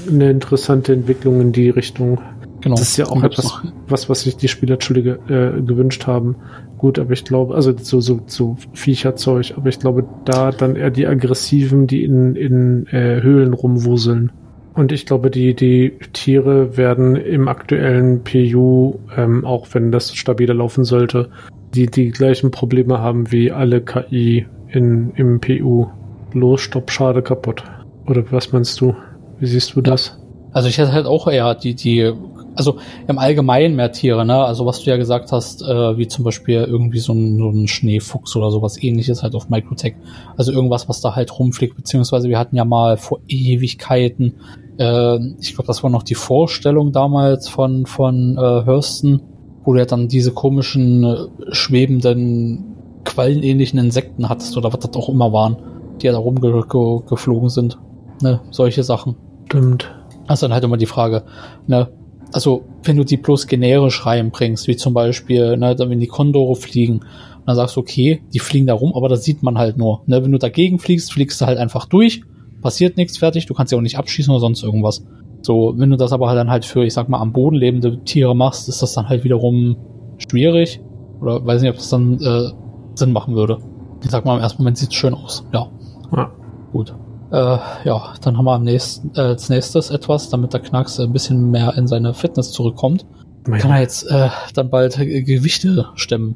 [0.08, 2.20] eine interessante Entwicklung in die Richtung.
[2.60, 2.76] Genau.
[2.76, 6.36] Das ist ja auch etwas, noch- was, was sich die Spieler, Entschuldige, äh, gewünscht haben.
[6.78, 10.90] Gut, aber ich glaube, also so, so, so Viecherzeug, aber ich glaube, da dann eher
[10.90, 14.32] die Aggressiven, die in, in äh, Höhlen rumwuseln.
[14.74, 20.54] Und ich glaube, die, die Tiere werden im aktuellen PU, ähm, auch wenn das stabiler
[20.54, 21.28] laufen sollte,
[21.74, 25.86] die die gleichen Probleme haben wie alle KI in, im PU.
[26.34, 27.62] Los, stopp, schade, kaputt.
[28.06, 28.94] Oder was meinst du?
[29.38, 30.18] Wie siehst du das?
[30.52, 32.12] Also ich hätte halt auch eher die, die
[32.54, 34.44] also im Allgemeinen mehr Tiere, ne?
[34.44, 37.68] Also was du ja gesagt hast, äh, wie zum Beispiel irgendwie so ein, so ein
[37.68, 39.94] Schneefuchs oder sowas ähnliches halt auf Microtech.
[40.36, 44.34] Also irgendwas, was da halt rumfliegt, beziehungsweise wir hatten ja mal vor Ewigkeiten,
[44.78, 49.22] äh, ich glaube, das war noch die Vorstellung damals von, von äh, Hursten,
[49.64, 51.16] wo du ja dann diese komischen äh,
[51.52, 55.56] schwebenden, quallenähnlichen Insekten hattest oder was das auch immer waren,
[56.02, 57.78] die ja da rumgeflogen sind.
[58.22, 58.40] Ne?
[58.50, 59.16] Solche Sachen.
[59.46, 59.94] Stimmt.
[60.26, 61.24] Also dann halt immer die Frage,
[61.66, 61.88] ne,
[62.32, 67.00] also wenn du die bloß generisch reinbringst, wie zum Beispiel, ne, wenn die Kondore fliegen,
[67.46, 70.02] dann sagst du, okay, die fliegen da rum, aber das sieht man halt nur.
[70.06, 72.22] Ne, wenn du dagegen fliegst, fliegst du halt einfach durch,
[72.60, 75.04] passiert nichts, fertig, du kannst ja auch nicht abschießen oder sonst irgendwas.
[75.42, 78.04] So, wenn du das aber halt dann halt für, ich sag mal, am Boden lebende
[78.04, 79.76] Tiere machst, ist das dann halt wiederum
[80.18, 80.80] schwierig.
[81.20, 82.50] Oder weiß nicht, ob das dann äh,
[82.94, 83.58] Sinn machen würde.
[84.04, 85.44] Ich sag mal, im ersten Moment sieht es schön aus.
[85.52, 85.70] Ja.
[86.16, 86.30] Ja.
[86.72, 86.94] Gut.
[87.30, 87.36] Äh,
[87.84, 91.50] ja, dann haben wir am nächsten, äh, als nächstes etwas, damit der Knacks ein bisschen
[91.50, 93.06] mehr in seine Fitness zurückkommt.
[93.46, 93.62] Meine.
[93.62, 96.34] Kann er jetzt äh, dann bald Gewichte stemmen.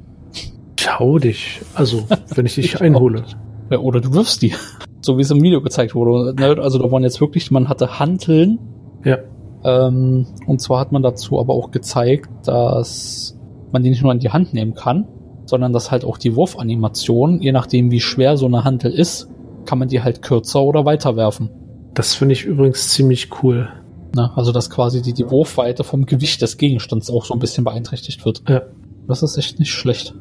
[0.79, 1.61] Schau dich.
[1.75, 3.25] Also, wenn ich dich ich einhole.
[3.71, 4.55] Ja, oder du wirfst die.
[5.01, 6.35] So wie es im Video gezeigt wurde.
[6.35, 8.59] Ne, also da waren jetzt wirklich, man hatte Hanteln.
[9.05, 9.19] Ja.
[9.65, 13.39] Ähm, und zwar hat man dazu aber auch gezeigt, dass
[13.73, 15.09] man die nicht nur in die Hand nehmen kann,
[15.47, 19.29] sondern dass halt auch die Wurfanimation, je nachdem wie schwer so eine Hantel ist,
[19.65, 21.51] kann man die halt kürzer oder weiter werfen.
[21.95, 23.69] Das finde ich übrigens ziemlich cool.
[24.15, 27.65] Na, also dass quasi die, die Wurfweite vom Gewicht des Gegenstands auch so ein bisschen
[27.65, 28.43] beeinträchtigt wird.
[28.49, 28.63] Ja.
[29.09, 30.15] Das ist echt nicht schlecht.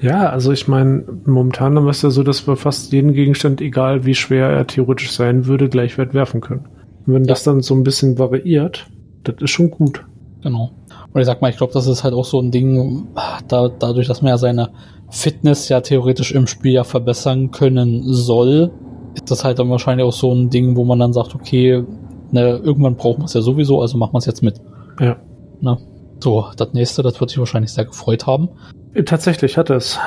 [0.00, 3.60] Ja, also ich meine, momentan haben wir es ja so, dass wir fast jeden Gegenstand,
[3.60, 6.66] egal wie schwer er theoretisch sein würde, gleich weit werfen können.
[7.06, 7.28] Und wenn ja.
[7.28, 8.86] das dann so ein bisschen variiert,
[9.24, 10.04] das ist schon gut.
[10.42, 10.72] Genau.
[11.12, 13.08] Und ich sag mal, ich glaube, das ist halt auch so ein Ding,
[13.48, 14.70] da, dadurch, dass man ja seine
[15.10, 18.70] Fitness ja theoretisch im Spiel ja verbessern können soll,
[19.16, 21.82] ist das halt dann wahrscheinlich auch so ein Ding, wo man dann sagt, okay,
[22.30, 24.60] ne, irgendwann braucht man es ja sowieso, also machen wir es jetzt mit.
[25.00, 25.16] Ja.
[25.60, 25.78] Na,
[26.20, 28.50] so, das nächste, das wird sich wahrscheinlich sehr gefreut haben.
[28.94, 29.98] Äh, tatsächlich hat es.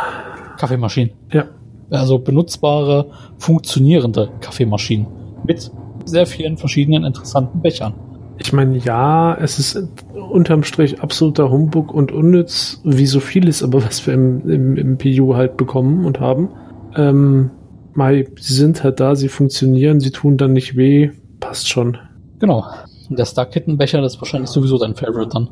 [0.58, 1.12] Kaffeemaschinen.
[1.32, 1.46] Ja.
[1.90, 5.08] Also benutzbare, funktionierende Kaffeemaschinen
[5.46, 5.72] mit
[6.06, 7.94] sehr vielen verschiedenen interessanten Bechern.
[8.38, 13.84] Ich meine, ja, es ist unterm Strich absoluter Humbug und unnütz, wie so vieles, aber
[13.84, 16.50] was wir im, im, im PU halt bekommen und haben.
[16.96, 17.52] Ähm,
[18.00, 21.98] Mai, sie sind halt da, sie funktionieren, sie tun dann nicht weh, passt schon.
[22.40, 22.66] Genau.
[23.10, 25.50] Und der Star-Kittenbecher, das ist wahrscheinlich sowieso dein Favorite dann.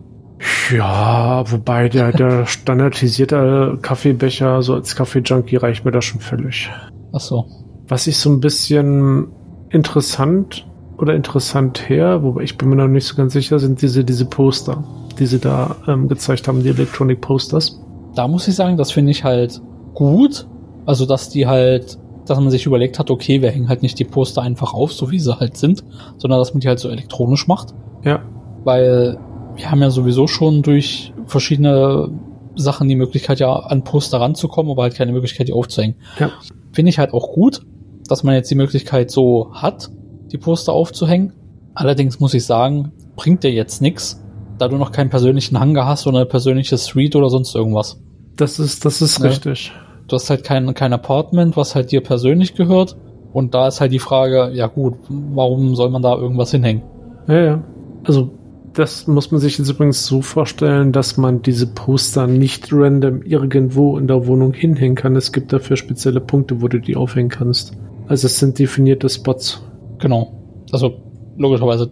[0.71, 6.71] Ja, wobei der, der standardisierte Kaffeebecher, so als Kaffee-Junkie reicht mir das schon völlig.
[7.11, 7.45] Ach so.
[7.89, 9.27] Was ich so ein bisschen
[9.69, 10.65] interessant
[10.97, 14.25] oder interessant her, wobei ich bin mir noch nicht so ganz sicher, sind diese, diese
[14.25, 14.85] Poster,
[15.19, 17.81] die sie da ähm, gezeigt haben, die Electronic Posters.
[18.15, 19.61] Da muss ich sagen, das finde ich halt
[19.93, 20.47] gut.
[20.85, 21.97] Also, dass die halt,
[22.29, 25.11] dass man sich überlegt hat, okay, wir hängen halt nicht die Poster einfach auf, so
[25.11, 25.83] wie sie halt sind,
[26.17, 27.73] sondern dass man die halt so elektronisch macht.
[28.03, 28.21] Ja.
[28.63, 29.17] Weil
[29.55, 32.11] wir haben ja sowieso schon durch verschiedene
[32.55, 35.95] Sachen die Möglichkeit, ja an Poster ranzukommen, aber halt keine Möglichkeit, die aufzuhängen.
[36.19, 36.31] Ja.
[36.71, 37.61] Finde ich halt auch gut,
[38.07, 39.89] dass man jetzt die Möglichkeit so hat,
[40.31, 41.33] die Poster aufzuhängen.
[41.73, 44.23] Allerdings muss ich sagen, bringt dir jetzt nichts,
[44.57, 47.99] da du noch keinen persönlichen Hangar hast oder eine persönliche Suite oder sonst irgendwas.
[48.35, 49.29] Das ist, das ist ja.
[49.29, 49.71] richtig.
[50.07, 52.97] Du hast halt kein, kein Apartment, was halt dir persönlich gehört.
[53.33, 56.83] Und da ist halt die Frage, ja gut, warum soll man da irgendwas hinhängen?
[57.27, 57.63] Ja, ja.
[58.03, 58.31] Also,
[58.73, 63.97] das muss man sich jetzt übrigens so vorstellen, dass man diese Poster nicht random irgendwo
[63.97, 65.15] in der Wohnung hinhängen kann.
[65.15, 67.73] Es gibt dafür spezielle Punkte, wo du die aufhängen kannst.
[68.07, 69.61] Also es sind definierte Spots.
[69.99, 70.31] Genau.
[70.71, 71.01] Also
[71.37, 71.91] logischerweise,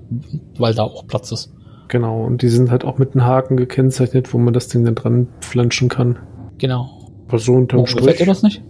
[0.57, 1.53] weil da auch Platz ist.
[1.87, 4.95] Genau, und die sind halt auch mit einem Haken gekennzeichnet, wo man das Ding dann
[4.95, 6.17] dran flanschen kann.
[6.57, 6.94] Genau.
[7.27, 8.05] Aber so unterm Warum Strich.
[8.05, 8.63] Gefällt dir das nicht?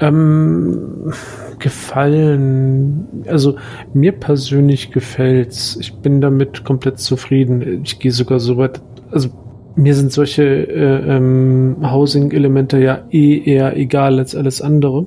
[0.00, 1.12] Ähm,
[1.58, 3.06] gefallen.
[3.26, 3.56] Also
[3.92, 5.76] mir persönlich gefällt's.
[5.80, 7.82] Ich bin damit komplett zufrieden.
[7.84, 8.80] Ich gehe sogar so weit.
[9.10, 9.30] Also
[9.76, 15.06] mir sind solche äh, ähm, Housing-Elemente ja eh eher egal als alles andere.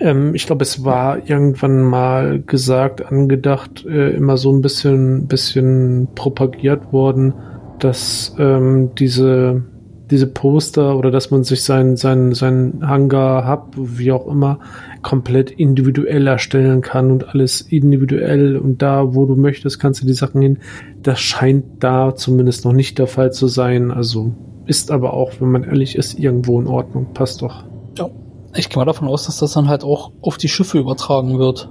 [0.00, 6.08] Ähm, ich glaube, es war irgendwann mal gesagt, angedacht, äh, immer so ein bisschen, bisschen
[6.14, 7.34] propagiert worden,
[7.78, 9.64] dass ähm, diese,
[10.10, 14.60] diese Poster oder dass man sich sein, sein, sein Hangar Hub, wie auch immer,
[15.02, 20.12] komplett individuell erstellen kann und alles individuell und da, wo du möchtest, kannst du die
[20.12, 20.58] Sachen hin.
[21.02, 23.90] Das scheint da zumindest noch nicht der Fall zu sein.
[23.90, 24.32] Also
[24.66, 27.08] ist aber auch, wenn man ehrlich ist, irgendwo in Ordnung.
[27.12, 27.64] Passt doch.
[27.98, 28.08] Ja.
[28.54, 31.68] Ich gehe mal davon aus, dass das dann halt auch auf die Schiffe übertragen wird.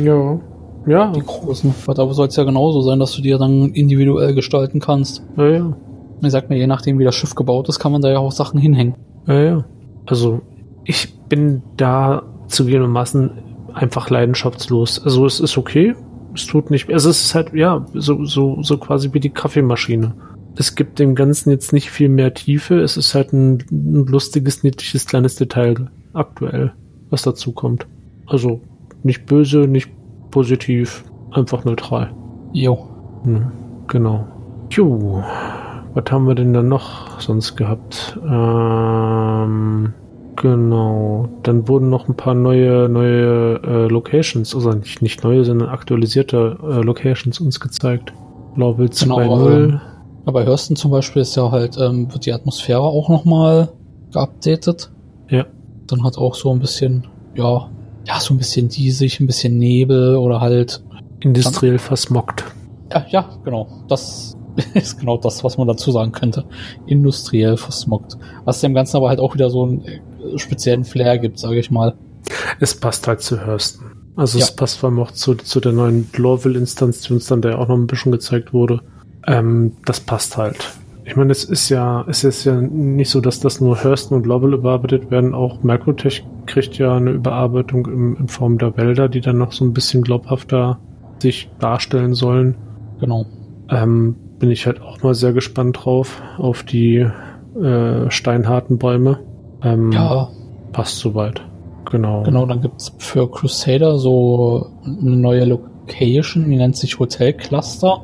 [0.00, 0.40] Ja.
[0.86, 1.12] Ja.
[1.12, 1.74] Die großen.
[1.84, 5.22] Weil da soll es ja genauso sein, dass du ja dann individuell gestalten kannst.
[5.36, 5.76] Ja, ja.
[6.22, 8.32] Ich sag mir, je nachdem, wie das Schiff gebaut ist, kann man da ja auch
[8.32, 8.94] Sachen hinhängen.
[9.26, 9.64] Ja, ja.
[10.06, 10.40] Also,
[10.84, 13.30] ich bin da zugegebenermaßen
[13.74, 15.02] einfach leidenschaftslos.
[15.04, 15.94] Also, es ist okay.
[16.34, 20.14] Es tut nicht, also es ist halt, ja, so, so, so quasi wie die Kaffeemaschine.
[20.56, 22.80] es gibt dem Ganzen jetzt nicht viel mehr Tiefe.
[22.80, 26.72] Es ist halt ein, ein lustiges, niedliches, kleines Detail aktuell,
[27.10, 27.86] was dazu kommt.
[28.26, 28.60] Also
[29.02, 29.90] nicht böse, nicht
[30.30, 32.12] positiv, einfach neutral.
[32.52, 32.88] Jo.
[33.24, 33.46] Hm,
[33.86, 34.26] genau.
[34.70, 35.22] Jo,
[35.96, 38.18] was haben wir denn dann noch sonst gehabt?
[38.22, 39.94] Ähm,
[40.36, 41.30] genau.
[41.42, 46.58] Dann wurden noch ein paar neue, neue äh, Locations, also nicht, nicht neue, sondern aktualisierte
[46.62, 48.12] äh, Locations uns gezeigt.
[48.56, 49.66] Lowell 2.0.
[49.66, 49.80] Genau,
[50.26, 53.70] aber bei Hurston zum Beispiel ist ja halt, ähm, wird die Atmosphäre auch nochmal
[54.12, 54.90] geupdatet.
[55.30, 55.46] Ja.
[55.86, 57.70] Dann hat auch so ein bisschen, ja,
[58.04, 60.82] ja, so ein bisschen diesig, ein bisschen Nebel oder halt.
[61.20, 62.44] Industriell versmockt.
[62.92, 63.68] Ja, ja, genau.
[63.88, 64.35] Das
[64.74, 66.44] ist genau das, was man dazu sagen könnte.
[66.86, 68.16] Industriell versmockt.
[68.44, 70.00] Was dem Ganzen aber halt auch wieder so einen äh,
[70.38, 71.94] speziellen Flair gibt, sage ich mal.
[72.60, 73.86] Es passt halt zu Hurston.
[74.16, 74.44] Also Ja.
[74.44, 77.58] es passt vor allem auch zu, zu der neuen Lorville-Instanz, die uns dann da ja
[77.58, 78.80] auch noch ein bisschen gezeigt wurde.
[79.26, 80.56] Ähm, das passt halt.
[81.04, 84.26] Ich meine, es ist ja, es ist ja nicht so, dass das nur Hurston und
[84.26, 85.34] Lorville überarbeitet werden.
[85.34, 89.64] Auch Microtech kriegt ja eine Überarbeitung im, in Form der Wälder, die dann noch so
[89.64, 90.80] ein bisschen glaubhafter
[91.20, 92.56] sich darstellen sollen.
[92.98, 93.24] Genau.
[93.70, 97.06] Ähm, bin ich halt auch mal sehr gespannt drauf, auf die
[97.60, 99.20] äh, steinharten Bäume.
[99.62, 100.28] Ähm, Ja,
[100.72, 101.40] Passt soweit.
[101.90, 102.22] Genau.
[102.22, 102.44] genau.
[102.46, 108.02] Dann gibt's für Crusader so eine neue Location, die nennt sich Hotel Cluster.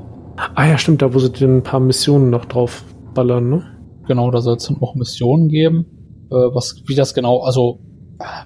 [0.54, 3.62] Ah ja, stimmt, da wo sie den ein paar Missionen noch drauf ballern, ne?
[4.06, 5.86] Genau, da soll es dann auch Missionen geben.
[6.30, 7.80] Äh, was, wie das genau, also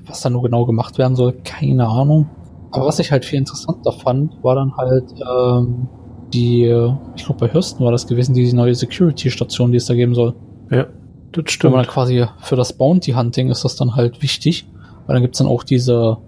[0.07, 2.29] was da nur genau gemacht werden soll, keine Ahnung.
[2.73, 5.89] Aber was ich halt viel interessanter fand, war dann halt ähm,
[6.33, 6.65] die,
[7.17, 10.35] ich glaube bei Hurston war das gewesen, die neue Security-Station, die es da geben soll.
[10.71, 10.85] Ja,
[11.33, 11.75] das Wenn stimmt.
[11.75, 14.67] man dann quasi für das Bounty Hunting ist das dann halt wichtig,
[15.07, 16.19] weil dann gibt's dann auch diese,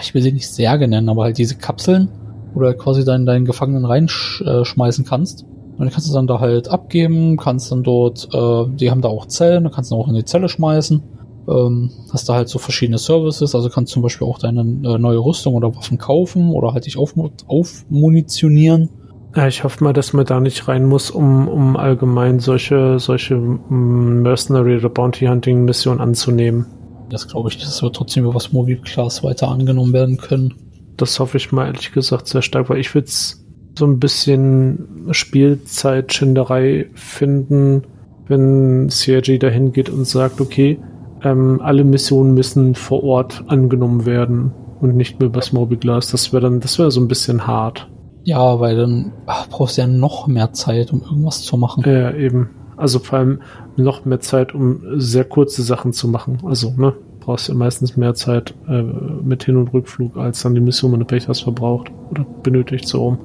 [0.00, 2.08] ich will sie nicht Särge nennen, aber halt diese Kapseln,
[2.52, 5.42] wo du halt quasi deinen, deinen Gefangenen reinschmeißen kannst.
[5.42, 9.08] Und dann kannst du dann da halt abgeben, kannst dann dort, äh, die haben da
[9.08, 11.02] auch Zellen, dann kannst du auch in die Zelle schmeißen.
[11.46, 15.18] Ähm, hast da halt so verschiedene Services, also kannst zum Beispiel auch deine äh, neue
[15.18, 18.88] Rüstung oder Waffen kaufen oder halt dich aufmu- aufmunitionieren.
[19.36, 23.34] Ja, ich hoffe mal, dass man da nicht rein muss, um, um allgemein solche, solche
[23.36, 26.66] mm, Mercenary oder Bounty Hunting Missionen anzunehmen.
[27.10, 30.54] Das glaube ich, das wird trotzdem über das Mobile Class weiter angenommen werden können.
[30.96, 33.44] Das hoffe ich mal ehrlich gesagt sehr stark, weil ich würde es
[33.76, 37.82] so ein bisschen Spielzeit-Schinderei finden,
[38.28, 40.78] wenn CRG dahin geht und sagt, okay,
[41.24, 46.12] ähm, alle Missionen müssen vor Ort angenommen werden und nicht mehr übers Mobilglas.
[46.12, 47.90] Das wäre dann, das wäre so ein bisschen hart.
[48.24, 51.84] Ja, weil dann ach, brauchst du ja noch mehr Zeit, um irgendwas zu machen.
[51.86, 52.50] Ja, eben.
[52.76, 53.40] Also vor allem
[53.76, 56.38] noch mehr Zeit, um sehr kurze Sachen zu machen.
[56.44, 60.60] Also, ne, brauchst ja meistens mehr Zeit äh, mit Hin- und Rückflug, als dann die
[60.60, 63.18] Mission, wenn du Pech hast, verbraucht oder benötigt so rum.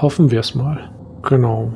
[0.00, 0.90] Hoffen wir es mal.
[1.22, 1.72] Genau.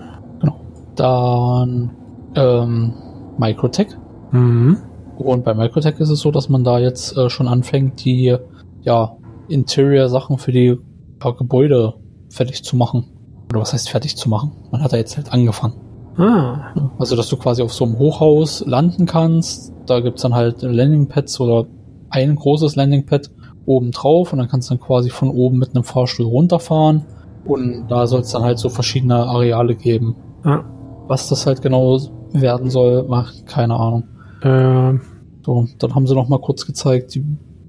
[0.97, 1.91] Dann
[2.35, 2.93] ähm,
[3.39, 3.89] Microtech.
[4.33, 4.77] Mhm.
[5.17, 8.37] Und bei Microtech ist es so, dass man da jetzt äh, schon anfängt, die
[8.83, 9.17] ja,
[9.49, 10.79] Interior-Sachen für die
[11.23, 11.95] ja, Gebäude
[12.31, 13.05] fertig zu machen.
[13.51, 14.53] Oder was heißt fertig zu machen?
[14.71, 15.75] Man hat da jetzt halt angefangen.
[16.17, 19.73] Ah, Also, dass du quasi auf so einem Hochhaus landen kannst.
[19.87, 21.67] Da gibt's dann halt Landingpads oder
[22.11, 23.31] ein großes Landingpad
[23.67, 27.05] oben drauf und dann kannst du dann quasi von oben mit einem Fahrstuhl runterfahren.
[27.45, 30.17] Und da soll es dann halt so verschiedene Areale geben.
[30.45, 30.63] ah
[31.09, 31.99] Was das halt genau
[32.33, 34.05] werden soll, ach, keine Ahnung.
[34.43, 34.99] äh,
[35.45, 37.19] So, dann haben sie noch mal kurz gezeigt,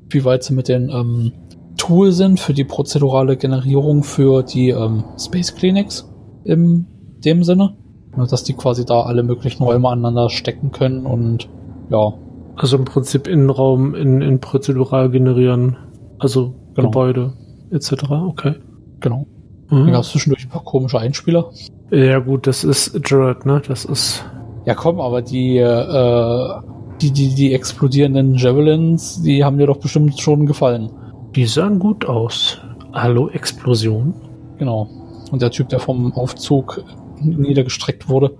[0.10, 1.32] wie weit sie mit den ähm,
[1.78, 6.10] Tool sind für die prozedurale Generierung für die ähm, Space Clinics
[6.44, 6.88] im
[7.24, 7.76] dem Sinne.
[8.16, 11.48] Dass die quasi da alle möglichen Räume aneinander stecken können und
[11.90, 12.14] ja,
[12.58, 15.78] also im Prinzip Innenraum in, in prozedural generieren.
[16.20, 16.90] Also Genau.
[16.90, 17.34] Gebäude
[17.72, 17.92] etc.
[18.28, 18.56] Okay.
[19.00, 19.26] genau.
[19.70, 19.86] Mhm.
[19.86, 21.52] Da gab es zwischendurch ein paar komische Einspieler.
[21.92, 23.62] Ja gut, das ist Jared, ne?
[23.68, 24.24] Das ist
[24.66, 26.62] Ja komm, aber die, äh,
[27.02, 30.92] die, die, die explodierenden Javelins, die haben dir doch bestimmt schon gefallen.
[31.36, 32.60] Die sahen gut aus.
[32.92, 34.14] Hallo, Explosion.
[34.58, 34.90] Genau.
[35.32, 36.84] Und der Typ, der vom Aufzug
[37.22, 38.38] niedergestreckt wurde.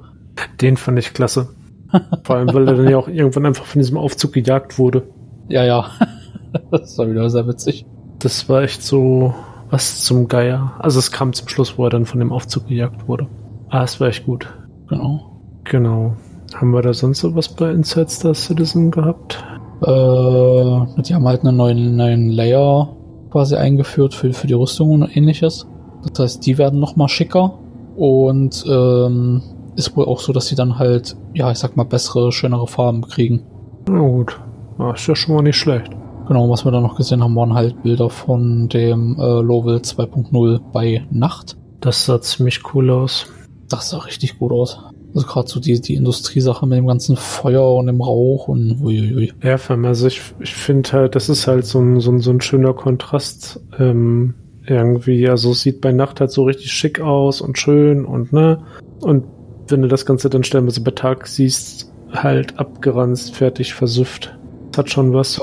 [0.60, 1.56] Den fand ich klasse.
[2.24, 5.08] Vor allem, weil er dann ja auch irgendwann einfach von diesem Aufzug gejagt wurde.
[5.48, 5.92] Ja, ja.
[6.72, 7.86] das war wieder sehr witzig.
[8.20, 9.34] Das war echt so
[9.70, 10.74] was zum Geier.
[10.80, 13.28] Also es kam zum Schluss, wo er dann von dem Aufzug gejagt wurde.
[13.70, 14.54] Ah, es war echt gut.
[14.90, 15.42] Genau.
[15.64, 16.18] Genau.
[16.54, 19.42] Haben wir da sonst so was bei Inside Star Citizen gehabt?
[19.82, 22.96] Äh, die haben halt einen neuen, neuen Layer
[23.32, 25.68] quasi eingeführt für, für die Rüstung und ähnliches.
[26.14, 27.60] Das heißt, die werden noch mal schicker.
[27.96, 29.42] Und ähm,
[29.76, 33.02] ist wohl auch so, dass sie dann halt, ja, ich sag mal, bessere, schönere Farben
[33.02, 33.44] kriegen.
[33.88, 34.40] Na gut.
[34.78, 35.92] Ah, ist ja schon mal nicht schlecht.
[36.28, 40.62] Genau, was wir dann noch gesehen haben, waren halt Bilder von dem äh, Lowell 2.0
[40.72, 41.58] bei Nacht.
[41.82, 43.28] Das sah ziemlich cool aus.
[43.70, 44.80] Das sah richtig gut aus.
[45.14, 49.34] Also gerade so die, die Industriesache mit dem ganzen Feuer und dem Rauch und uiuiui.
[49.44, 52.42] Ja, also ich, ich finde halt, das ist halt so ein, so ein, so ein
[52.42, 55.28] schöner Kontrast ähm, irgendwie.
[55.28, 58.64] Also es sieht bei Nacht halt so richtig schick aus und schön und ne.
[59.02, 59.26] Und
[59.68, 64.38] wenn du das Ganze dann stellenweise bei Tag siehst, halt abgeranzt, fertig, versüfft.
[64.72, 65.42] Das hat schon was.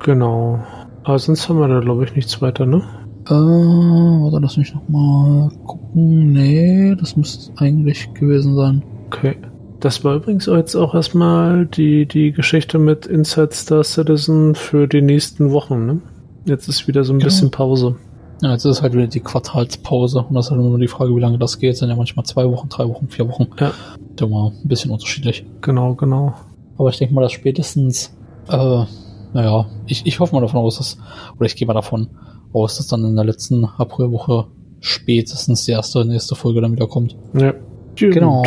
[0.00, 0.60] Genau.
[1.02, 2.82] Aber sonst haben wir da, glaube ich, nichts weiter, ne?
[3.26, 6.32] Äh, warte, lass mich noch mal gucken.
[6.32, 8.82] Nee, das müsste eigentlich gewesen sein.
[9.12, 9.36] Okay.
[9.80, 15.00] Das war übrigens jetzt auch erstmal die, die Geschichte mit Inside Star Citizen für die
[15.02, 16.00] nächsten Wochen, ne?
[16.44, 17.24] Jetzt ist wieder so ein Ja.
[17.24, 17.96] bisschen Pause.
[18.42, 21.14] Ja, jetzt ist halt wieder die Quartalspause und das ist halt immer nur die Frage,
[21.16, 21.76] wie lange das geht.
[21.76, 23.48] Sind ja manchmal zwei Wochen, drei Wochen, vier Wochen.
[23.58, 23.72] Ja.
[24.16, 25.44] Da mal ein bisschen unterschiedlich.
[25.60, 26.34] Genau, genau.
[26.78, 28.16] Aber ich denke mal, dass spätestens,
[28.48, 28.84] äh,
[29.32, 30.98] naja, ich, ich hoffe mal davon aus, dass,
[31.36, 32.08] oder ich gehe mal davon
[32.52, 34.46] aus, dass dann in der letzten Aprilwoche
[34.80, 37.16] spätestens die erste, nächste Folge dann wieder kommt.
[37.34, 37.54] Ja.
[37.96, 38.42] Genau.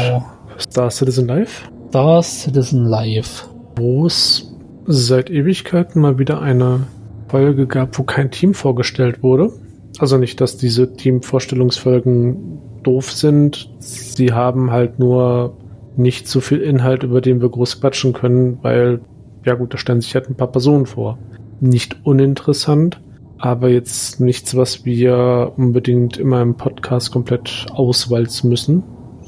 [0.60, 3.48] Star Citizen Live, Das Citizen Live.
[3.76, 4.54] wo es
[4.86, 6.82] seit Ewigkeiten mal wieder eine
[7.28, 9.52] Folge gab, wo kein Team vorgestellt wurde.
[10.00, 13.70] Also nicht, dass diese Teamvorstellungsfolgen doof sind.
[13.80, 15.58] Sie haben halt nur
[15.96, 19.02] nicht so viel Inhalt, über den wir groß quatschen können, weil,
[19.46, 21.18] ja gut, da stellen sich halt ein paar Personen vor.
[21.60, 23.00] Nicht uninteressant,
[23.38, 28.84] aber jetzt nichts, was wir unbedingt immer im Podcast komplett auswalzen müssen.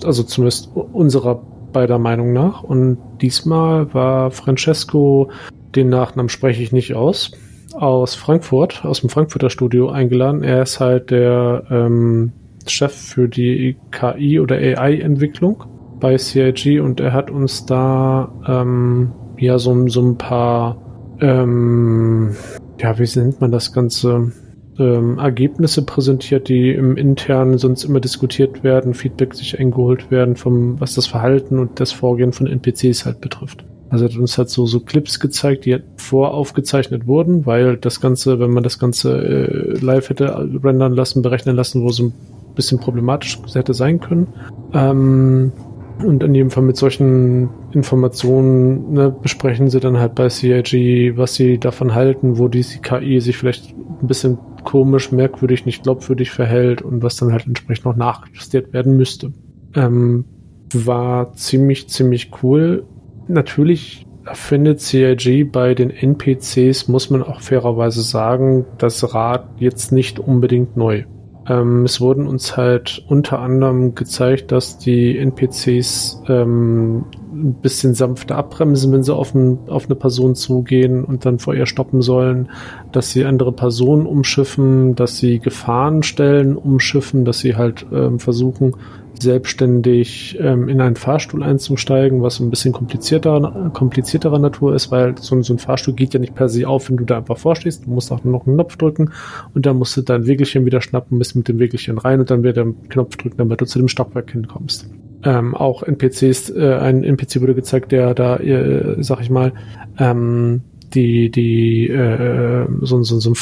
[0.06, 1.42] Also zumindest unserer
[1.74, 2.64] beider Meinung nach.
[2.64, 5.30] Und diesmal war Francesco,
[5.76, 7.32] den Nachnamen spreche ich nicht aus,
[7.74, 10.42] aus Frankfurt, aus dem Frankfurter Studio eingeladen.
[10.42, 12.32] Er ist halt der ähm,
[12.66, 15.64] Chef für die KI oder AI-Entwicklung
[16.00, 20.78] bei CIG und er hat uns da ähm, ja so, so ein paar
[21.22, 22.36] ähm,
[22.80, 24.32] ja, wie nennt man das Ganze?
[24.78, 30.80] Ähm, Ergebnisse präsentiert, die im internen sonst immer diskutiert werden, Feedback sich eingeholt werden, vom,
[30.82, 33.64] was das Verhalten und das Vorgehen von NPCs halt betrifft.
[33.90, 38.40] Also er hat uns halt so, so Clips gezeigt, die voraufgezeichnet wurden, weil das Ganze,
[38.40, 42.14] wenn man das Ganze äh, live hätte rendern lassen, berechnen lassen, wo so ein
[42.56, 44.28] bisschen problematisch hätte sein können.
[44.74, 45.54] Ähm,
[46.04, 51.36] und in jedem Fall mit solchen Informationen ne, besprechen sie dann halt bei CIG, was
[51.36, 56.82] sie davon halten, wo diese KI sich vielleicht ein bisschen komisch, merkwürdig, nicht glaubwürdig verhält
[56.82, 59.32] und was dann halt entsprechend noch nachjustiert werden müsste.
[59.74, 60.26] Ähm,
[60.74, 62.84] war ziemlich, ziemlich cool.
[63.28, 70.20] Natürlich findet CIG bei den NPCs, muss man auch fairerweise sagen, das Rad jetzt nicht
[70.20, 71.04] unbedingt neu.
[71.48, 78.38] Ähm, es wurden uns halt unter anderem gezeigt, dass die NPCs ähm, ein bisschen sanfter
[78.38, 82.50] abbremsen, wenn sie auf, ein, auf eine Person zugehen und dann vor ihr stoppen sollen,
[82.92, 88.76] dass sie andere Personen umschiffen, dass sie Gefahrenstellen umschiffen, dass sie halt ähm, versuchen,
[89.22, 95.42] selbstständig ähm, in einen Fahrstuhl einzusteigen, was ein bisschen komplizierter, komplizierterer Natur ist, weil so,
[95.42, 97.86] so ein Fahrstuhl geht ja nicht per se auf, wenn du da einfach vorstehst.
[97.86, 99.12] Du musst auch noch einen Knopf drücken
[99.54, 102.44] und dann musst du dein Wegelchen wieder schnappen, bist mit dem Wegelchen rein und dann
[102.44, 104.90] wieder den Knopf drücken, damit du zu dem Stockwerk hinkommst.
[105.24, 109.54] Ähm, auch NPCs, äh, ein NPC wurde gezeigt, der da, äh, sag ich mal,
[109.98, 110.62] ähm,
[110.94, 113.36] die, die, äh, so, so, so ein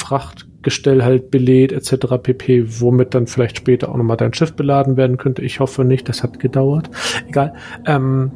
[0.64, 2.18] Frachtgestell halt belädt, etc.
[2.22, 5.42] pp, womit dann vielleicht später auch nochmal dein Schiff beladen werden könnte.
[5.42, 6.90] Ich hoffe nicht, das hat gedauert.
[7.28, 7.54] Egal.
[7.86, 8.32] Ähm,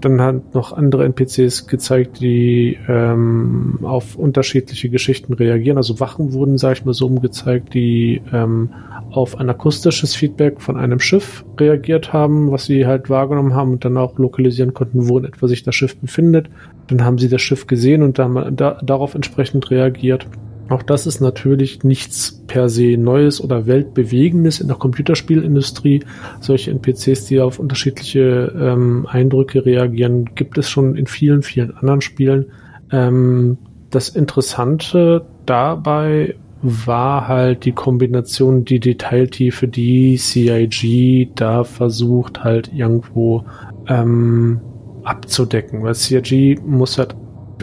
[0.00, 5.76] dann hat noch andere NPCs gezeigt, die ähm, auf unterschiedliche Geschichten reagieren.
[5.76, 8.70] Also Wachen wurden, sag ich mal, so umgezeigt, die ähm,
[9.10, 13.84] auf ein akustisches Feedback von einem Schiff reagiert haben, was sie halt wahrgenommen haben und
[13.84, 16.48] dann auch lokalisieren konnten, wo in etwa sich das Schiff befindet.
[16.88, 20.26] Dann haben sie das Schiff gesehen und dann da, darauf entsprechend reagiert.
[20.72, 26.02] Auch das ist natürlich nichts per se Neues oder Weltbewegendes in der Computerspielindustrie.
[26.40, 32.00] Solche NPCs, die auf unterschiedliche ähm, Eindrücke reagieren, gibt es schon in vielen, vielen anderen
[32.00, 32.46] Spielen.
[32.90, 33.58] Ähm,
[33.90, 43.44] das Interessante dabei war halt die Kombination, die Detailtiefe, die CIG da versucht halt irgendwo
[43.88, 44.62] ähm,
[45.04, 45.82] abzudecken.
[45.82, 47.14] Weil CIG muss halt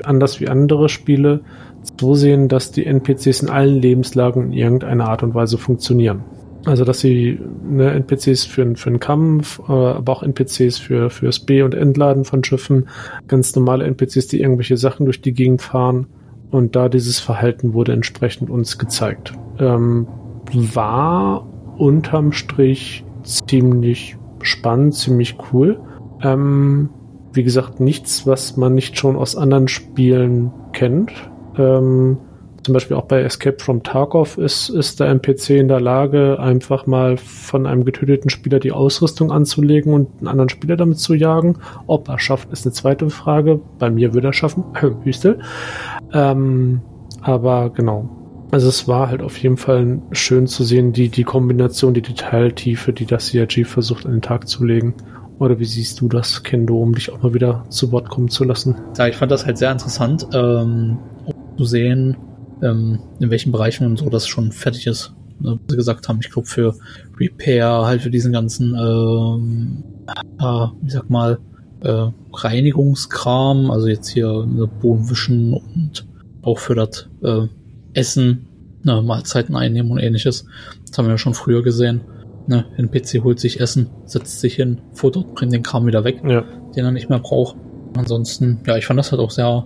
[0.04, 1.42] anders wie andere Spiele
[2.00, 6.24] so sehen, dass die NPCs in allen Lebenslagen in irgendeiner Art und Weise funktionieren.
[6.66, 11.40] Also, dass sie ne, NPCs für, für einen Kampf, äh, aber auch NPCs für, fürs
[11.40, 12.90] B- und Entladen von Schiffen,
[13.28, 16.08] ganz normale NPCs, die irgendwelche Sachen durch die Gegend fahren.
[16.52, 19.34] Und da dieses Verhalten wurde entsprechend uns gezeigt.
[19.60, 20.08] Ähm,
[20.52, 25.80] war unterm Strich ziemlich spannend, ziemlich cool.
[26.22, 26.90] Ähm,
[27.34, 31.12] wie gesagt, nichts, was man nicht schon aus anderen Spielen kennt.
[31.60, 32.18] Ähm,
[32.64, 36.86] Zum Beispiel auch bei Escape from Tarkov ist, ist der NPC in der Lage, einfach
[36.88, 41.58] mal von einem getöteten Spieler die Ausrüstung anzulegen und einen anderen Spieler damit zu jagen.
[41.88, 43.62] Ob er schafft, ist eine zweite Frage.
[43.80, 44.66] Bei mir würde er schaffen.
[45.04, 45.40] Hüstel.
[46.14, 46.82] Ähm,
[47.22, 48.10] aber genau.
[48.52, 52.94] Also es war halt auf jeden Fall schön zu sehen, die, die Kombination, die Detailtiefe,
[52.94, 54.96] die das CRG versucht an den Tag zu legen.
[55.38, 58.44] Oder wie siehst du das, Kendo, um dich auch mal wieder zu Wort kommen zu
[58.44, 58.76] lassen?
[58.98, 60.98] Ja, ich fand das halt sehr interessant, ähm,
[61.64, 62.18] sehen,
[62.62, 65.14] ähm, in welchen Bereichen und so das schon fertig ist.
[65.40, 66.76] Ne, wie sie gesagt haben, ich glaube für
[67.18, 69.84] Repair, halt für diesen ganzen, ähm,
[70.38, 71.40] äh, wie sag mal,
[71.82, 76.06] äh, Reinigungskram, also jetzt hier ne, Boden wischen und
[76.42, 77.48] auch für das äh,
[77.94, 78.48] Essen,
[78.84, 80.46] ne, Mahlzeiten einnehmen und ähnliches.
[80.88, 82.02] Das haben wir ja schon früher gesehen.
[82.48, 86.22] Ne, ein PC holt sich Essen, setzt sich hin, futtert, bringt den Kram wieder weg,
[86.28, 86.44] ja.
[86.76, 87.56] den er nicht mehr braucht.
[87.96, 89.66] Ansonsten, ja, ich fand das halt auch sehr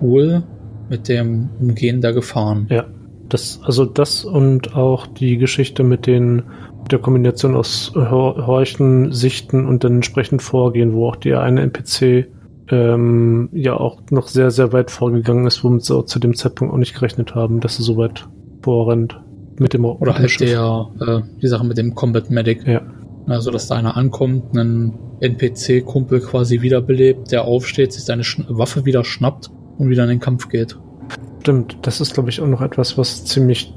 [0.00, 0.44] cool
[0.88, 2.66] mit dem Umgehen der Gefahren.
[2.70, 2.84] Ja,
[3.28, 6.44] das, also das und auch die Geschichte mit den
[6.90, 12.28] der Kombination aus Horchen, Sichten und dann entsprechend Vorgehen, wo auch der eine NPC
[12.70, 16.72] ähm, ja auch noch sehr, sehr weit vorgegangen ist, womit sie auch zu dem Zeitpunkt
[16.72, 18.26] auch nicht gerechnet haben, dass er so weit
[18.62, 19.20] vorrennt.
[19.58, 22.64] Mit dem Oder mit halt der, äh, die Sache mit dem Combat Medic.
[22.66, 22.82] Ja.
[23.26, 28.84] Also, dass da einer ankommt, einen NPC-Kumpel quasi wiederbelebt, der aufsteht, sich seine Sch Waffe
[28.84, 30.76] wieder schnappt und wieder in den Kampf geht.
[31.40, 33.72] Stimmt, das ist, glaube ich, auch noch etwas, was ziemlich,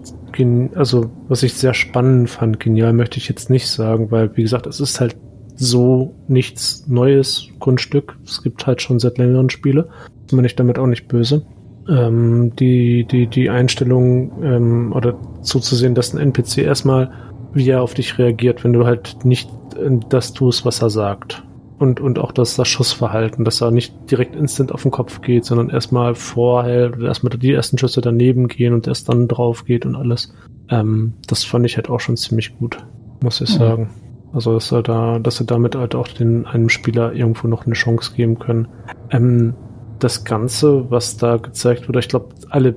[0.76, 2.60] also was ich sehr spannend fand.
[2.60, 5.16] Genial möchte ich jetzt nicht sagen, weil, wie gesagt, es ist halt
[5.56, 8.18] so nichts Neues Grundstück.
[8.26, 9.90] Es gibt halt schon seit längeren Spiele.
[10.26, 11.46] Ist man nicht damit auch nicht böse.
[11.88, 17.12] Ähm, die, die, die Einstellung ähm, oder zuzusehen, dass ein NPC erstmal
[17.54, 19.50] wie er auf dich reagiert, wenn du halt nicht
[20.10, 21.44] das tust, was er sagt
[21.82, 25.46] und, und auch das, das Schussverhalten, dass er nicht direkt instant auf den Kopf geht,
[25.46, 29.88] sondern erstmal vorhält oder erstmal die ersten Schüsse daneben gehen und erst dann drauf geht
[29.88, 30.32] und alles.
[30.70, 32.78] Ähm, das fand ich halt auch schon ziemlich gut,
[33.24, 33.58] muss ich mhm.
[33.58, 33.90] sagen.
[34.32, 37.74] Also, dass er da, dass er damit halt auch den, einem Spieler irgendwo noch eine
[37.74, 38.68] Chance geben können.
[39.10, 39.56] Ähm,
[39.98, 42.76] das Ganze, was da gezeigt wurde, ich glaube, alle,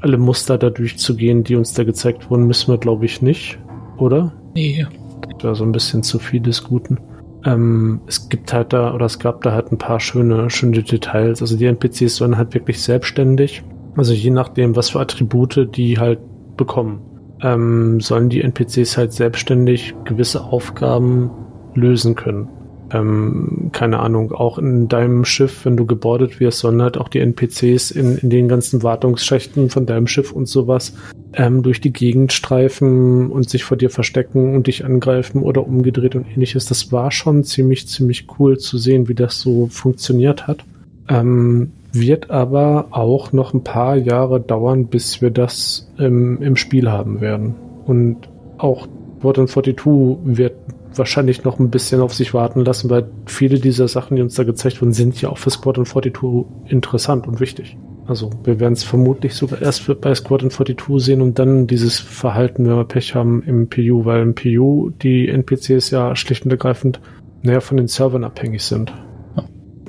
[0.00, 3.58] alle Muster da durchzugehen, die uns da gezeigt wurden, müssen wir, glaube ich, nicht,
[3.98, 4.32] oder?
[4.54, 4.86] Nee.
[5.34, 6.98] Das war so ein bisschen zu viel des Guten.
[7.44, 11.40] Ähm, es gibt halt da, oder es gab da halt ein paar schöne, schöne Details.
[11.40, 13.62] Also die NPCs sollen halt wirklich selbstständig,
[13.96, 16.20] also je nachdem, was für Attribute die halt
[16.56, 17.00] bekommen,
[17.42, 21.30] ähm, sollen die NPCs halt selbstständig gewisse Aufgaben
[21.74, 22.48] lösen können
[22.92, 27.20] ähm, keine Ahnung, auch in deinem Schiff, wenn du gebordet wirst, sollen halt auch die
[27.20, 30.94] NPCs in, in den ganzen Wartungsschächten von deinem Schiff und sowas
[31.34, 36.16] ähm, durch die Gegend streifen und sich vor dir verstecken und dich angreifen oder umgedreht
[36.16, 36.66] und ähnliches.
[36.66, 40.64] Das war schon ziemlich, ziemlich cool zu sehen, wie das so funktioniert hat.
[41.08, 46.90] Ähm, wird aber auch noch ein paar Jahre dauern, bis wir das im, im Spiel
[46.90, 47.54] haben werden.
[47.84, 48.28] Und
[48.58, 48.86] auch
[49.20, 50.54] Warden 42 wird
[50.94, 54.44] wahrscheinlich noch ein bisschen auf sich warten lassen, weil viele dieser Sachen, die uns da
[54.44, 57.76] gezeigt wurden, sind ja auch für Squadron 42 interessant und wichtig.
[58.06, 62.66] Also wir werden es vermutlich sogar erst bei Squadron 42 sehen und dann dieses Verhalten,
[62.66, 67.00] wenn wir Pech haben, im PU, weil im PU die NPCs ja schlicht und ergreifend
[67.42, 68.92] naja, von den Servern abhängig sind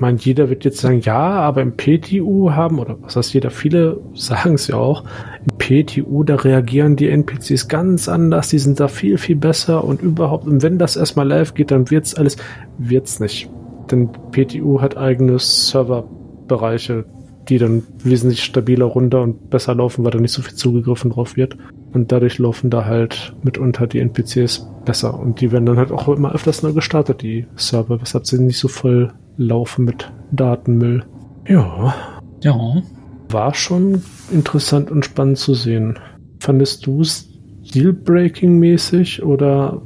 [0.02, 4.00] meine, jeder wird jetzt sagen, ja, aber im PTU haben, oder was heißt jeder, viele
[4.14, 5.04] sagen es ja auch,
[5.48, 10.02] im PTU, da reagieren die NPCs ganz anders, die sind da viel, viel besser und
[10.02, 12.36] überhaupt, und wenn das erstmal live geht, dann wird's alles,
[12.78, 13.48] wird's nicht.
[13.90, 17.04] Denn PTU hat eigene Serverbereiche,
[17.48, 21.36] die dann wesentlich stabiler runter und besser laufen, weil da nicht so viel zugegriffen drauf
[21.36, 21.56] wird.
[21.92, 25.18] Und dadurch laufen da halt mitunter die NPCs besser.
[25.18, 28.58] Und die werden dann halt auch immer öfters neu gestartet, die Server, weshalb sie nicht
[28.58, 31.04] so voll laufen mit Datenmüll.
[31.46, 31.94] Ja.
[32.42, 32.82] Ja.
[33.28, 35.98] War schon interessant und spannend zu sehen.
[36.40, 37.28] Fandest du es
[37.74, 39.82] Deal-Breaking-mäßig oder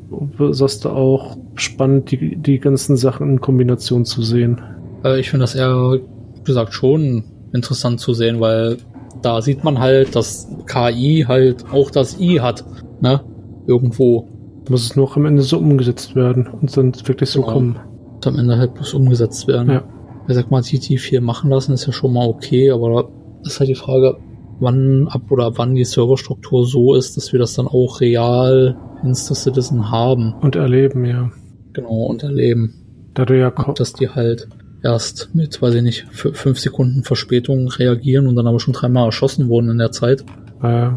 [0.51, 4.61] sagst du auch spannend, die, die ganzen Sachen in Kombination zu sehen?
[5.05, 5.99] Äh, ich finde das eher
[6.45, 8.79] gesagt schon interessant zu sehen, weil
[9.23, 12.65] da sieht man halt, dass KI halt auch das I hat,
[13.01, 13.23] ne?
[13.67, 14.29] Irgendwo.
[14.69, 17.53] Muss es nur am Ende so umgesetzt werden und dann wirklich so genau.
[17.53, 17.81] kommen
[18.27, 19.71] am Ende halt bloß umgesetzt werden.
[19.71, 19.85] Ja.
[20.29, 23.09] Ich sag mal, GT4 machen lassen ist ja schon mal okay, aber
[23.43, 24.17] das ist halt die Frage,
[24.59, 29.15] wann ab oder wann die Serverstruktur so ist, dass wir das dann auch real in
[29.15, 30.35] Star Citizen haben.
[30.41, 31.31] Und erleben, ja.
[31.73, 32.75] Genau, und erleben.
[33.15, 34.49] Da du ja und dass die halt
[34.83, 39.49] erst mit, weiß ich nicht, fünf Sekunden Verspätung reagieren und dann aber schon dreimal erschossen
[39.49, 40.25] wurden in der Zeit.
[40.63, 40.91] Äh,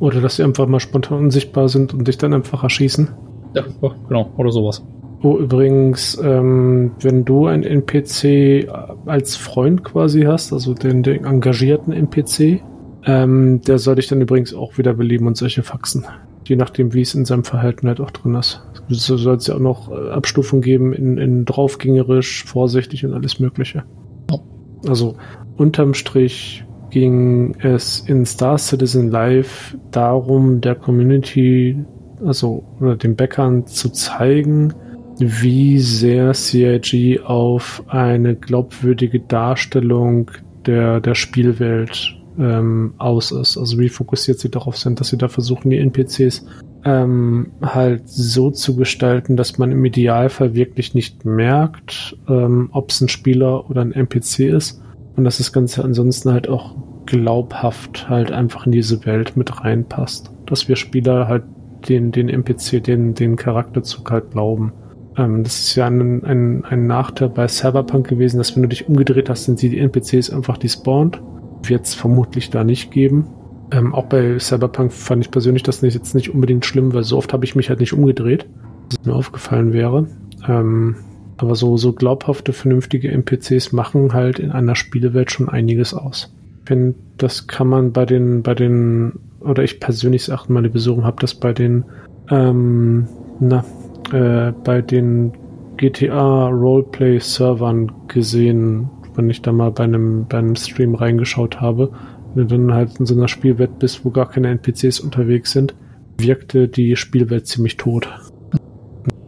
[0.00, 3.10] oder dass sie einfach mal spontan unsichtbar sind und dich dann einfach erschießen.
[3.54, 3.64] Ja,
[4.08, 4.84] genau, oder sowas.
[5.22, 8.68] Oh, übrigens, ähm, wenn du einen NPC
[9.06, 12.62] als Freund quasi hast, also den, den engagierten NPC,
[13.04, 16.06] Ähm, der soll dich dann übrigens auch wieder beleben und solche Faxen.
[16.44, 18.62] Je nachdem, wie es in seinem Verhalten halt auch drin ist.
[18.88, 23.38] So soll es ja auch noch äh, Abstufung geben in, in draufgängerisch, vorsichtig und alles
[23.38, 23.84] Mögliche.
[24.30, 24.40] Oh.
[24.86, 25.16] Also
[25.56, 31.82] unterm Strich ging es in Star Citizen Live darum, der Community,
[32.24, 34.74] also oder den Bäckern zu zeigen,
[35.18, 40.30] wie sehr CIG auf eine glaubwürdige Darstellung
[40.66, 43.56] der, der Spielwelt ähm, aus ist.
[43.56, 46.46] Also wie fokussiert sie darauf sind, dass sie da versuchen, die NPCs
[46.84, 53.00] ähm, halt so zu gestalten, dass man im Idealfall wirklich nicht merkt, ähm, ob es
[53.00, 54.82] ein Spieler oder ein NPC ist
[55.16, 56.74] und dass das Ganze ansonsten halt auch
[57.06, 60.30] glaubhaft halt einfach in diese Welt mit reinpasst.
[60.46, 61.44] Dass wir Spieler halt
[61.88, 64.72] den, den NPC, den, den Charakterzug halt glauben.
[65.16, 68.88] Ähm, das ist ja ein, ein, ein Nachteil bei Cyberpunk gewesen, dass wenn du dich
[68.88, 71.20] umgedreht hast, sind die NPCs einfach despawned.
[71.64, 73.26] Wird es vermutlich da nicht geben.
[73.70, 77.16] Ähm, auch bei Cyberpunk fand ich persönlich das nicht, jetzt nicht unbedingt schlimm, weil so
[77.16, 78.46] oft habe ich mich halt nicht umgedreht,
[78.90, 80.08] was mir aufgefallen wäre.
[80.46, 80.96] Ähm,
[81.38, 86.34] aber so, so glaubhafte, vernünftige NPCs machen halt in einer Spielewelt schon einiges aus.
[86.60, 90.68] Ich finde, das kann man bei den, bei den, oder ich persönlich das achte mal
[90.68, 91.84] Besuchung habe das bei den,
[92.30, 93.08] ähm,
[93.40, 93.64] na,
[94.12, 95.32] äh, bei den
[95.78, 101.92] GTA Roleplay Servern gesehen, wenn ich da mal bei einem, bei einem Stream reingeschaut habe.
[102.34, 105.74] Wenn du dann halt in so einer Spielwelt bist, wo gar keine NPCs unterwegs sind,
[106.18, 108.08] wirkte die Spielwelt ziemlich tot.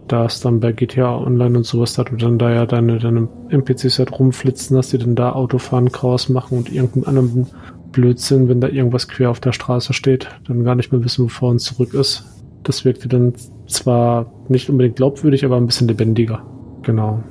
[0.08, 3.28] Da ist dann bei GTA Online und sowas, da du dann da ja deine, deine
[3.48, 7.46] NPCs halt rumflitzen hast, die dann da Autofahren, Chaos machen und irgendeinen anderen
[7.90, 11.28] Blödsinn, wenn da irgendwas quer auf der Straße steht, dann gar nicht mehr wissen, wo
[11.28, 12.24] vor und zurück ist.
[12.62, 13.34] Das wirkte dann
[13.66, 16.42] zwar nicht unbedingt glaubwürdig, aber ein bisschen lebendiger.
[16.82, 17.22] Genau.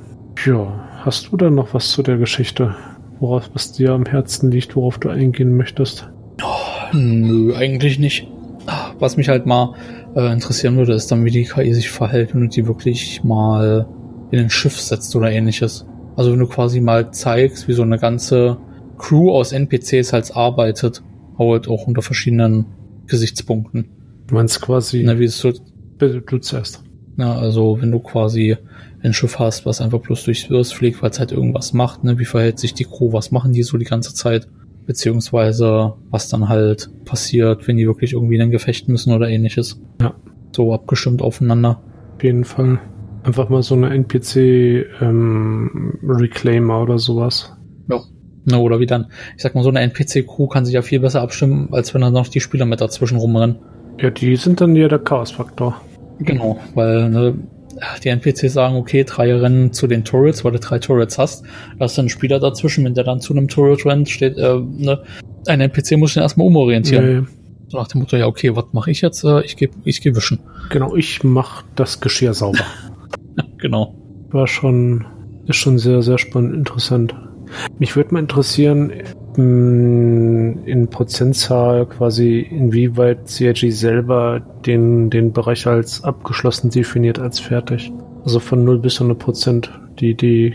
[0.44, 2.74] Ja, hast du da noch was zu der Geschichte?
[3.20, 6.10] Worauf, was dir am Herzen liegt, worauf du eingehen möchtest?
[6.42, 8.26] Oh, nö, eigentlich nicht.
[8.98, 9.74] Was mich halt mal
[10.16, 13.86] äh, interessieren würde, ist dann, wie die KI sich verhält, wenn du die wirklich mal
[14.30, 15.86] in ein Schiff setzt oder ähnliches.
[16.16, 18.56] Also wenn du quasi mal zeigst, wie so eine ganze
[18.96, 21.02] Crew aus NPCs halt arbeitet,
[21.38, 22.66] halt auch unter verschiedenen
[23.06, 23.90] Gesichtspunkten.
[24.26, 25.02] Du meinst quasi.
[25.04, 25.52] Na, wie es so.
[25.98, 26.82] Bitte du zuerst.
[27.16, 28.56] Na, also wenn du quasi
[29.04, 32.18] ein Schiff hast, was einfach bloß durchs Wirrs fliegt, weil es halt irgendwas macht, ne?
[32.18, 33.12] Wie verhält sich die Crew?
[33.12, 34.48] Was machen die so die ganze Zeit?
[34.86, 39.80] Beziehungsweise was dann halt passiert, wenn die wirklich irgendwie in ein Gefecht müssen oder ähnliches.
[40.00, 40.14] Ja.
[40.54, 41.82] So abgestimmt aufeinander.
[42.16, 42.80] Auf jeden Fall.
[43.22, 47.56] Einfach mal so eine NPC ähm, Reclaimer oder sowas.
[47.88, 48.00] Ja.
[48.44, 51.22] Na, oder wie dann, ich sag mal, so eine NPC-Crew kann sich ja viel besser
[51.22, 53.56] abstimmen, als wenn da noch die Spieler mit dazwischen rumrennen.
[53.98, 55.80] Ja, die sind dann ja der Chaos-Faktor.
[56.18, 57.34] Genau, weil ne,
[58.02, 61.44] die NPCs sagen, okay, drei rennen zu den Turrets, weil du drei Turrets hast.
[61.78, 64.58] Da ist dann ein Spieler dazwischen, wenn der dann zu einem Turret rennt, steht, äh,
[64.58, 65.02] ne,
[65.46, 67.20] ein NPC muss den erstmal umorientieren.
[67.20, 67.26] Nee.
[67.68, 69.24] So nach dem Motto, ja, okay, was mache ich jetzt?
[69.24, 70.38] Äh, ich gehe ich geh wischen.
[70.70, 72.64] Genau, ich mach das Geschirr sauber.
[73.58, 73.94] genau.
[74.30, 75.06] War schon,
[75.46, 77.14] ist schon sehr, sehr spannend, interessant.
[77.78, 78.92] Mich würde mal interessieren,
[79.36, 87.92] in Prozentzahl quasi, inwieweit CIG selber den, den Bereich als abgeschlossen definiert, als fertig.
[88.24, 90.54] Also von 0 bis 100 Prozent, die, die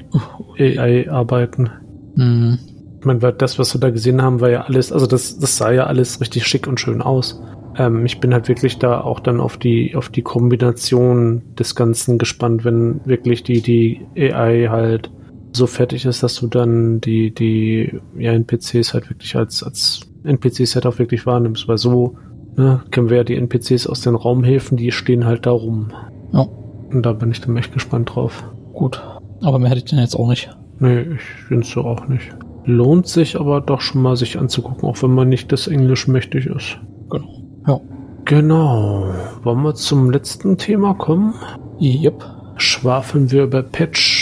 [0.58, 1.70] AI-Arbeiten.
[2.16, 2.60] Mhm.
[3.00, 5.72] Ich meine, das, was wir da gesehen haben, war ja alles, also das, das sah
[5.72, 7.42] ja alles richtig schick und schön aus.
[7.78, 12.18] Ähm, ich bin halt wirklich da auch dann auf die, auf die Kombination des Ganzen
[12.18, 15.12] gespannt, wenn wirklich die, die AI halt
[15.54, 20.86] so fertig ist, dass du dann die, die ja, NPCs halt wirklich als, als NPC-Set
[20.86, 22.18] auch wirklich wahrnimmst, weil so
[22.56, 25.92] ne, kennen wir ja die NPCs aus den Raumhäfen, die stehen halt da rum.
[26.34, 26.48] Ja.
[26.92, 28.44] Und da bin ich dann echt gespannt drauf.
[28.74, 29.02] Gut.
[29.42, 30.50] Aber mehr hätte ich denn jetzt auch nicht.
[30.80, 32.30] Nee, ich finde es auch nicht.
[32.66, 36.46] Lohnt sich aber doch schon mal sich anzugucken, auch wenn man nicht das Englisch mächtig
[36.46, 36.78] ist.
[37.10, 37.44] Genau.
[37.68, 37.82] Ja.
[38.26, 39.06] Genau.
[39.44, 41.34] Wollen wir zum letzten Thema kommen?
[41.80, 42.26] Yep.
[42.58, 44.19] Schwafeln wir über Patch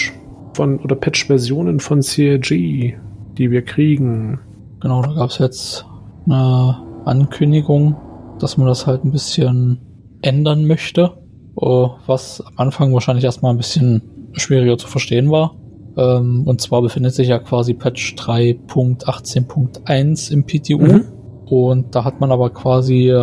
[0.57, 2.95] von oder Patch-Versionen von CRG,
[3.37, 4.39] die wir kriegen.
[4.81, 5.85] Genau, da gab es jetzt
[6.25, 7.95] eine Ankündigung,
[8.39, 9.77] dass man das halt ein bisschen
[10.21, 11.13] ändern möchte,
[11.61, 14.01] äh, was am Anfang wahrscheinlich erstmal ein bisschen
[14.33, 15.55] schwieriger zu verstehen war.
[15.95, 20.79] Ähm, und zwar befindet sich ja quasi Patch 3.18.1 im PTU.
[20.79, 21.05] Mhm.
[21.45, 23.13] Und da hat man aber quasi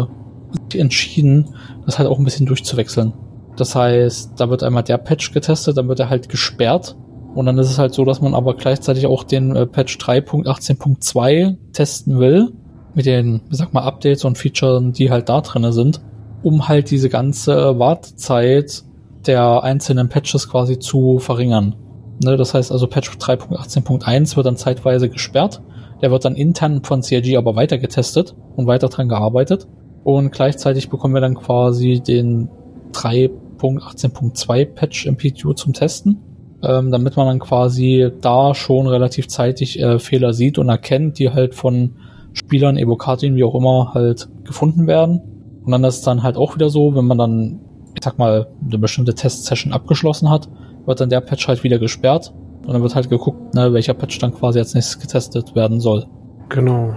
[0.73, 3.13] entschieden, das halt auch ein bisschen durchzuwechseln.
[3.57, 6.97] Das heißt, da wird einmal der Patch getestet, dann wird er halt gesperrt
[7.35, 11.57] und dann ist es halt so, dass man aber gleichzeitig auch den äh, Patch 3.18.2
[11.73, 12.53] testen will.
[12.95, 16.01] Mit den, wie sag mal, Updates und Features, die halt da drinne sind.
[16.43, 18.85] Um halt diese ganze Wartezeit
[19.27, 21.75] der einzelnen Patches quasi zu verringern.
[22.23, 25.61] Ne, das heißt also Patch 3.18.1 wird dann zeitweise gesperrt.
[26.03, 29.67] Der wird dann intern von CIG aber weiter getestet und weiter dran gearbeitet.
[30.05, 32.51] Und gleichzeitig bekommen wir dann quasi den
[32.93, 36.21] 3.18.2 Patch im PTU zum Testen,
[36.63, 41.31] ähm, damit man dann quasi da schon relativ zeitig äh, Fehler sieht und erkennt, die
[41.31, 41.97] halt von
[42.33, 45.21] Spielern, Evokatien, wie auch immer, halt gefunden werden.
[45.65, 47.61] Und dann ist es dann halt auch wieder so, wenn man dann,
[47.95, 50.49] ich sag mal, eine bestimmte Test-Session abgeschlossen hat,
[50.85, 52.35] wird dann der Patch halt wieder gesperrt.
[52.67, 56.07] Und dann wird halt geguckt, ne, welcher Patch dann quasi als nächstes getestet werden soll.
[56.49, 56.95] Genau.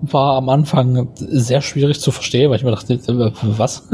[0.00, 3.88] War am Anfang sehr schwierig zu verstehen, weil ich mir dachte, äh, was?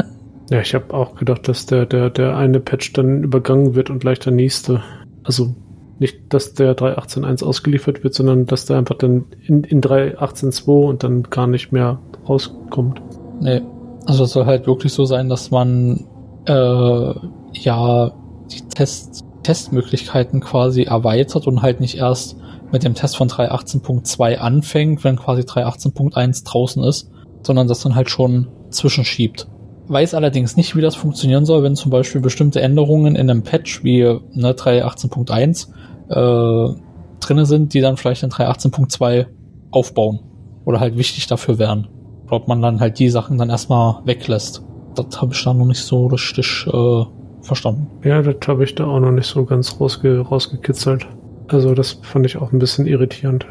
[0.50, 4.00] Ja, ich habe auch gedacht, dass der, der, der eine Patch dann übergangen wird und
[4.00, 4.82] gleich der nächste.
[5.22, 5.54] Also
[5.98, 11.02] nicht, dass der 3.18.1 ausgeliefert wird, sondern dass der einfach dann in, in 3.18.2 und
[11.02, 13.00] dann gar nicht mehr rauskommt.
[13.40, 13.62] Nee.
[14.06, 16.04] Also es soll halt wirklich so sein, dass man
[16.46, 17.14] äh,
[17.52, 18.12] ja
[18.52, 22.36] die Test, Testmöglichkeiten quasi erweitert und halt nicht erst
[22.70, 27.10] mit dem Test von 3.18.2 anfängt, wenn quasi 3.18.1 draußen ist,
[27.42, 29.46] sondern das dann halt schon zwischenschiebt.
[29.86, 33.84] Weiß allerdings nicht, wie das funktionieren soll, wenn zum Beispiel bestimmte Änderungen in einem Patch
[33.84, 35.68] wie ne, 3.18.1
[36.08, 36.74] äh,
[37.20, 39.26] drinne sind, die dann vielleicht in 3.18.2
[39.70, 40.20] aufbauen
[40.64, 41.88] oder halt wichtig dafür wären.
[42.30, 44.62] Ob man dann halt die Sachen dann erstmal weglässt.
[44.94, 47.04] Das habe ich da noch nicht so richtig äh,
[47.42, 47.88] verstanden.
[48.04, 51.06] Ja, das habe ich da auch noch nicht so ganz rausge rausgekitzelt.
[51.48, 53.46] Also das fand ich auch ein bisschen irritierend.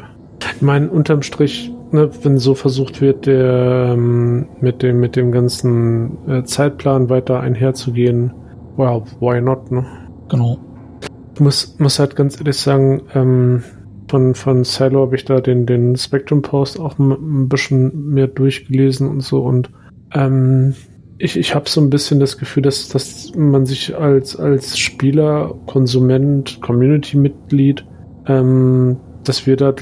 [0.56, 5.32] Ich meine, unterm Strich, ne, wenn so versucht wird, der, ähm, mit dem mit dem
[5.32, 8.34] ganzen äh, Zeitplan weiter einherzugehen,
[8.76, 9.86] wow, why not, ne?
[10.28, 10.58] Genau.
[11.34, 13.62] Ich muss, muss halt ganz ehrlich sagen, ähm,
[14.08, 19.08] von, von Silo habe ich da den, den Spectrum Post auch ein bisschen mehr durchgelesen
[19.08, 19.70] und so und
[20.12, 20.74] ähm,
[21.18, 25.54] ich, ich habe so ein bisschen das Gefühl, dass, dass man sich als, als Spieler,
[25.66, 27.84] Konsument, Community-Mitglied,
[28.26, 29.74] ähm, dass wir da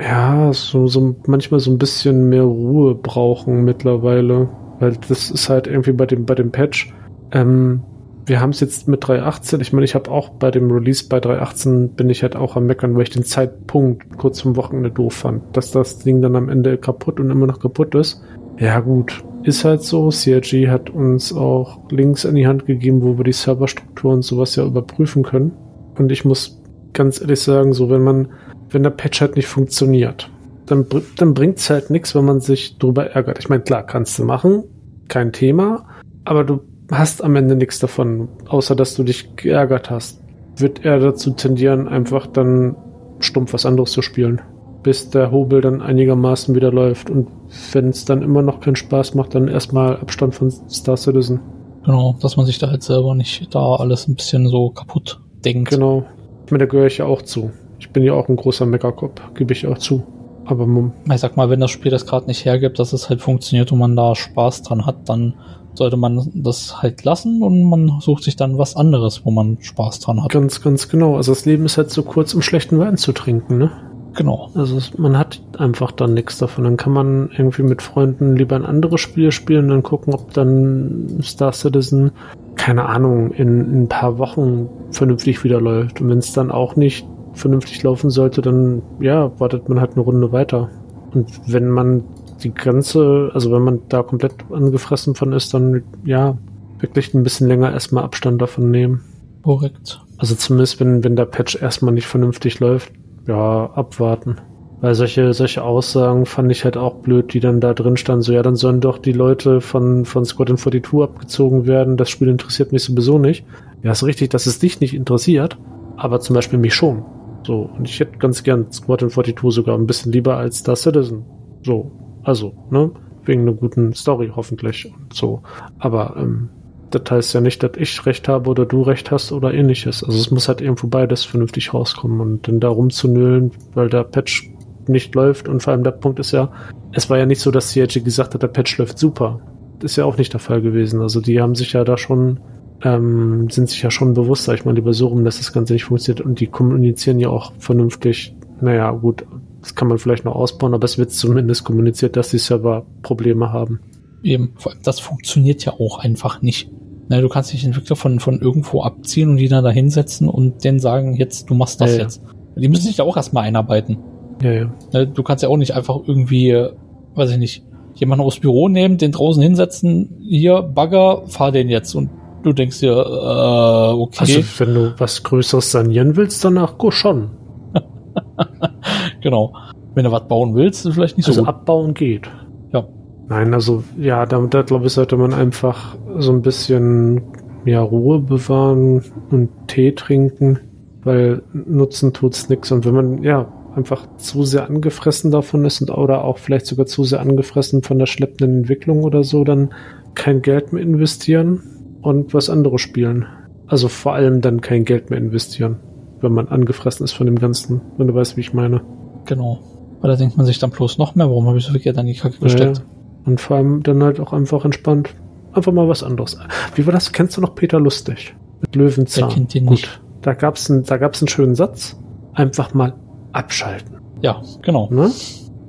[0.00, 4.48] ja so, so manchmal so ein bisschen mehr Ruhe brauchen mittlerweile.
[4.80, 6.92] Weil das ist halt irgendwie bei dem, bei dem Patch.
[7.30, 7.82] Ähm,
[8.26, 9.60] wir haben es jetzt mit 3.18.
[9.60, 12.66] Ich meine, ich habe auch bei dem Release bei 3.18 bin ich halt auch am
[12.66, 15.56] Meckern, weil ich den Zeitpunkt kurz vom Wochenende doof fand.
[15.56, 18.22] Dass das Ding dann am Ende kaputt und immer noch kaputt ist.
[18.58, 19.24] Ja, gut.
[19.42, 20.10] Ist halt so.
[20.10, 24.54] CRG hat uns auch Links in die Hand gegeben, wo wir die Serverstruktur und sowas
[24.56, 25.52] ja überprüfen können.
[25.98, 26.62] Und ich muss
[26.92, 28.28] ganz ehrlich sagen, so wenn man,
[28.72, 30.30] wenn der Patch halt nicht funktioniert,
[30.66, 33.38] dann, dann bringt es halt nichts, wenn man sich drüber ärgert.
[33.38, 34.64] Ich meine, klar, kannst du machen,
[35.08, 35.86] kein Thema,
[36.24, 36.60] aber du
[36.90, 40.20] hast am Ende nichts davon, außer dass du dich geärgert hast.
[40.56, 42.76] Wird er dazu tendieren, einfach dann
[43.18, 44.40] stumpf was anderes zu spielen,
[44.82, 47.10] bis der Hobel dann einigermaßen wieder läuft.
[47.10, 47.28] Und
[47.72, 51.40] wenn es dann immer noch keinen Spaß macht, dann erstmal Abstand von Star Citizen.
[51.84, 55.70] Genau, dass man sich da halt selber nicht da alles ein bisschen so kaputt denkt.
[55.70, 56.04] Genau.
[56.46, 57.50] Ich meine, da gehöre ich ja auch zu.
[57.82, 60.04] Ich bin ja auch ein großer Meckerkopf, gebe ich auch zu.
[60.44, 60.68] Aber
[61.12, 63.80] ich sag mal, wenn das Spiel das gerade nicht hergibt, dass es halt funktioniert und
[63.80, 65.34] man da Spaß dran hat, dann
[65.74, 69.98] sollte man das halt lassen und man sucht sich dann was anderes, wo man Spaß
[69.98, 70.30] dran hat.
[70.30, 71.16] Ganz, ganz genau.
[71.16, 73.72] Also das Leben ist halt so kurz, um schlechten Wein zu trinken, ne?
[74.14, 74.50] Genau.
[74.54, 76.62] Also man hat einfach dann nichts davon.
[76.62, 80.32] Dann kann man irgendwie mit Freunden lieber ein anderes Spiel spielen und dann gucken, ob
[80.34, 82.12] dann Star Citizen,
[82.54, 86.00] keine Ahnung, in, in ein paar Wochen vernünftig wieder läuft.
[86.00, 90.02] Und wenn es dann auch nicht vernünftig laufen sollte, dann ja, wartet man halt eine
[90.02, 90.70] Runde weiter.
[91.12, 92.04] Und wenn man
[92.42, 96.36] die ganze, also wenn man da komplett angefressen von ist, dann ja,
[96.80, 99.02] wirklich ein bisschen länger erstmal Abstand davon nehmen.
[99.42, 100.00] Korrekt.
[100.18, 102.92] Also zumindest, wenn, wenn der Patch erstmal nicht vernünftig läuft,
[103.26, 104.36] ja, abwarten.
[104.80, 108.22] Weil solche, solche Aussagen fand ich halt auch blöd, die dann da drin standen.
[108.22, 111.96] So, ja, dann sollen doch die Leute von, von Squadron 42 abgezogen werden.
[111.96, 113.44] Das Spiel interessiert mich sowieso nicht.
[113.84, 115.56] Ja, ist richtig, dass es dich nicht interessiert,
[115.96, 117.04] aber zum Beispiel mich schon.
[117.44, 121.24] So, und ich hätte ganz gern Squadron 42 sogar ein bisschen lieber als Star Citizen.
[121.64, 121.90] So,
[122.22, 122.90] also, ne?
[123.24, 125.42] Wegen einer guten Story hoffentlich und so.
[125.78, 126.48] Aber ähm,
[126.90, 130.04] das heißt ja nicht, dass ich recht habe oder du recht hast oder ähnliches.
[130.04, 134.50] Also es muss halt irgendwo beides vernünftig rauskommen und dann da rumzunölen, weil der Patch
[134.88, 136.50] nicht läuft und vor allem der Punkt ist ja,
[136.92, 139.40] es war ja nicht so, dass CIG gesagt hat, der Patch läuft super.
[139.78, 141.00] Das ist ja auch nicht der Fall gewesen.
[141.00, 142.40] Also die haben sich ja da schon,
[142.84, 145.72] ähm, sind sich ja schon bewusst, sag ich mal, lieber so rum, dass das Ganze
[145.72, 148.34] nicht funktioniert und die kommunizieren ja auch vernünftig.
[148.60, 149.24] Naja, gut,
[149.60, 153.52] das kann man vielleicht noch ausbauen, aber es wird zumindest kommuniziert, dass die Server Probleme
[153.52, 153.80] haben.
[154.22, 154.52] Eben,
[154.82, 156.70] das funktioniert ja auch einfach nicht.
[157.08, 160.64] Na, du kannst dich Entwickler von, von irgendwo abziehen und die dann da hinsetzen und
[160.64, 162.22] denen sagen, jetzt, du machst das ja, jetzt.
[162.22, 162.60] Ja.
[162.60, 163.98] Die müssen sich da auch erstmal einarbeiten.
[164.42, 164.74] Ja, ja.
[164.92, 166.68] Na, du kannst ja auch nicht einfach irgendwie,
[167.14, 167.64] weiß ich nicht,
[167.94, 172.10] jemanden aus Büro nehmen, den draußen hinsetzen, hier, Bagger, fahr den jetzt und
[172.42, 174.18] du denkst dir, äh, okay.
[174.18, 177.30] Also wenn du was Größeres sanieren willst, danach go schon.
[179.20, 179.54] genau.
[179.94, 181.54] Wenn du was bauen willst, ist vielleicht nicht also so gut.
[181.54, 182.30] abbauen geht.
[182.72, 182.86] Ja.
[183.28, 187.22] Nein, also ja, damit da glaube ich, sollte man einfach so ein bisschen
[187.64, 190.58] ja, Ruhe bewahren und Tee trinken,
[191.04, 192.72] weil nutzen tut's nix.
[192.72, 196.86] Und wenn man ja einfach zu sehr angefressen davon ist und oder auch vielleicht sogar
[196.86, 199.72] zu sehr angefressen von der schleppenden Entwicklung oder so, dann
[200.14, 201.62] kein Geld mehr investieren
[202.02, 203.26] und was anderes spielen.
[203.66, 205.80] Also vor allem dann kein Geld mehr investieren,
[206.20, 208.82] wenn man angefressen ist von dem Ganzen, wenn du weißt, wie ich meine.
[209.24, 209.60] Genau.
[210.00, 211.96] Weil da denkt man sich dann bloß noch mehr, warum habe ich so viel Geld
[211.96, 212.78] an die Kacke gesteckt?
[212.78, 212.84] Ja,
[213.24, 215.14] und vor allem dann halt auch einfach entspannt.
[215.52, 216.38] Einfach mal was anderes.
[216.74, 217.12] Wie war das?
[217.12, 218.34] Kennst du noch Peter Lustig?
[218.60, 219.28] Mit Löwenzahn.
[219.28, 219.76] Wer kennt den Gut.
[219.76, 220.00] nicht?
[220.22, 221.96] Da gab's ein, da gab's einen schönen Satz.
[222.32, 222.94] Einfach mal
[223.32, 223.98] abschalten.
[224.22, 224.88] Ja, genau.
[224.90, 225.10] Ne?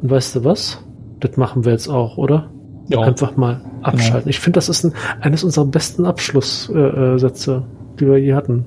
[0.02, 0.84] Und weißt du was?
[1.20, 2.50] Das machen wir jetzt auch, oder?
[2.88, 4.30] Ja, Einfach mal abschalten.
[4.30, 7.64] Ich finde, das ist ein, eines unserer besten Abschlusssätze, äh, Sätze,
[8.00, 8.66] die wir je hatten.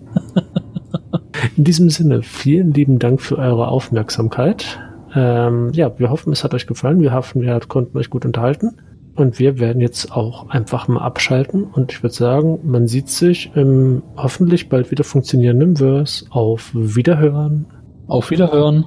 [1.57, 4.79] In diesem Sinne, vielen lieben Dank für eure Aufmerksamkeit.
[5.15, 7.01] Ähm, ja, wir hoffen, es hat euch gefallen.
[7.01, 8.77] Wir hoffen, wir konnten euch gut unterhalten.
[9.15, 11.65] Und wir werden jetzt auch einfach mal abschalten.
[11.65, 16.27] Und ich würde sagen, man sieht sich im hoffentlich bald wieder funktionierenden Verse.
[16.31, 17.67] Auf Wiederhören.
[18.07, 18.87] auf Wiederhören.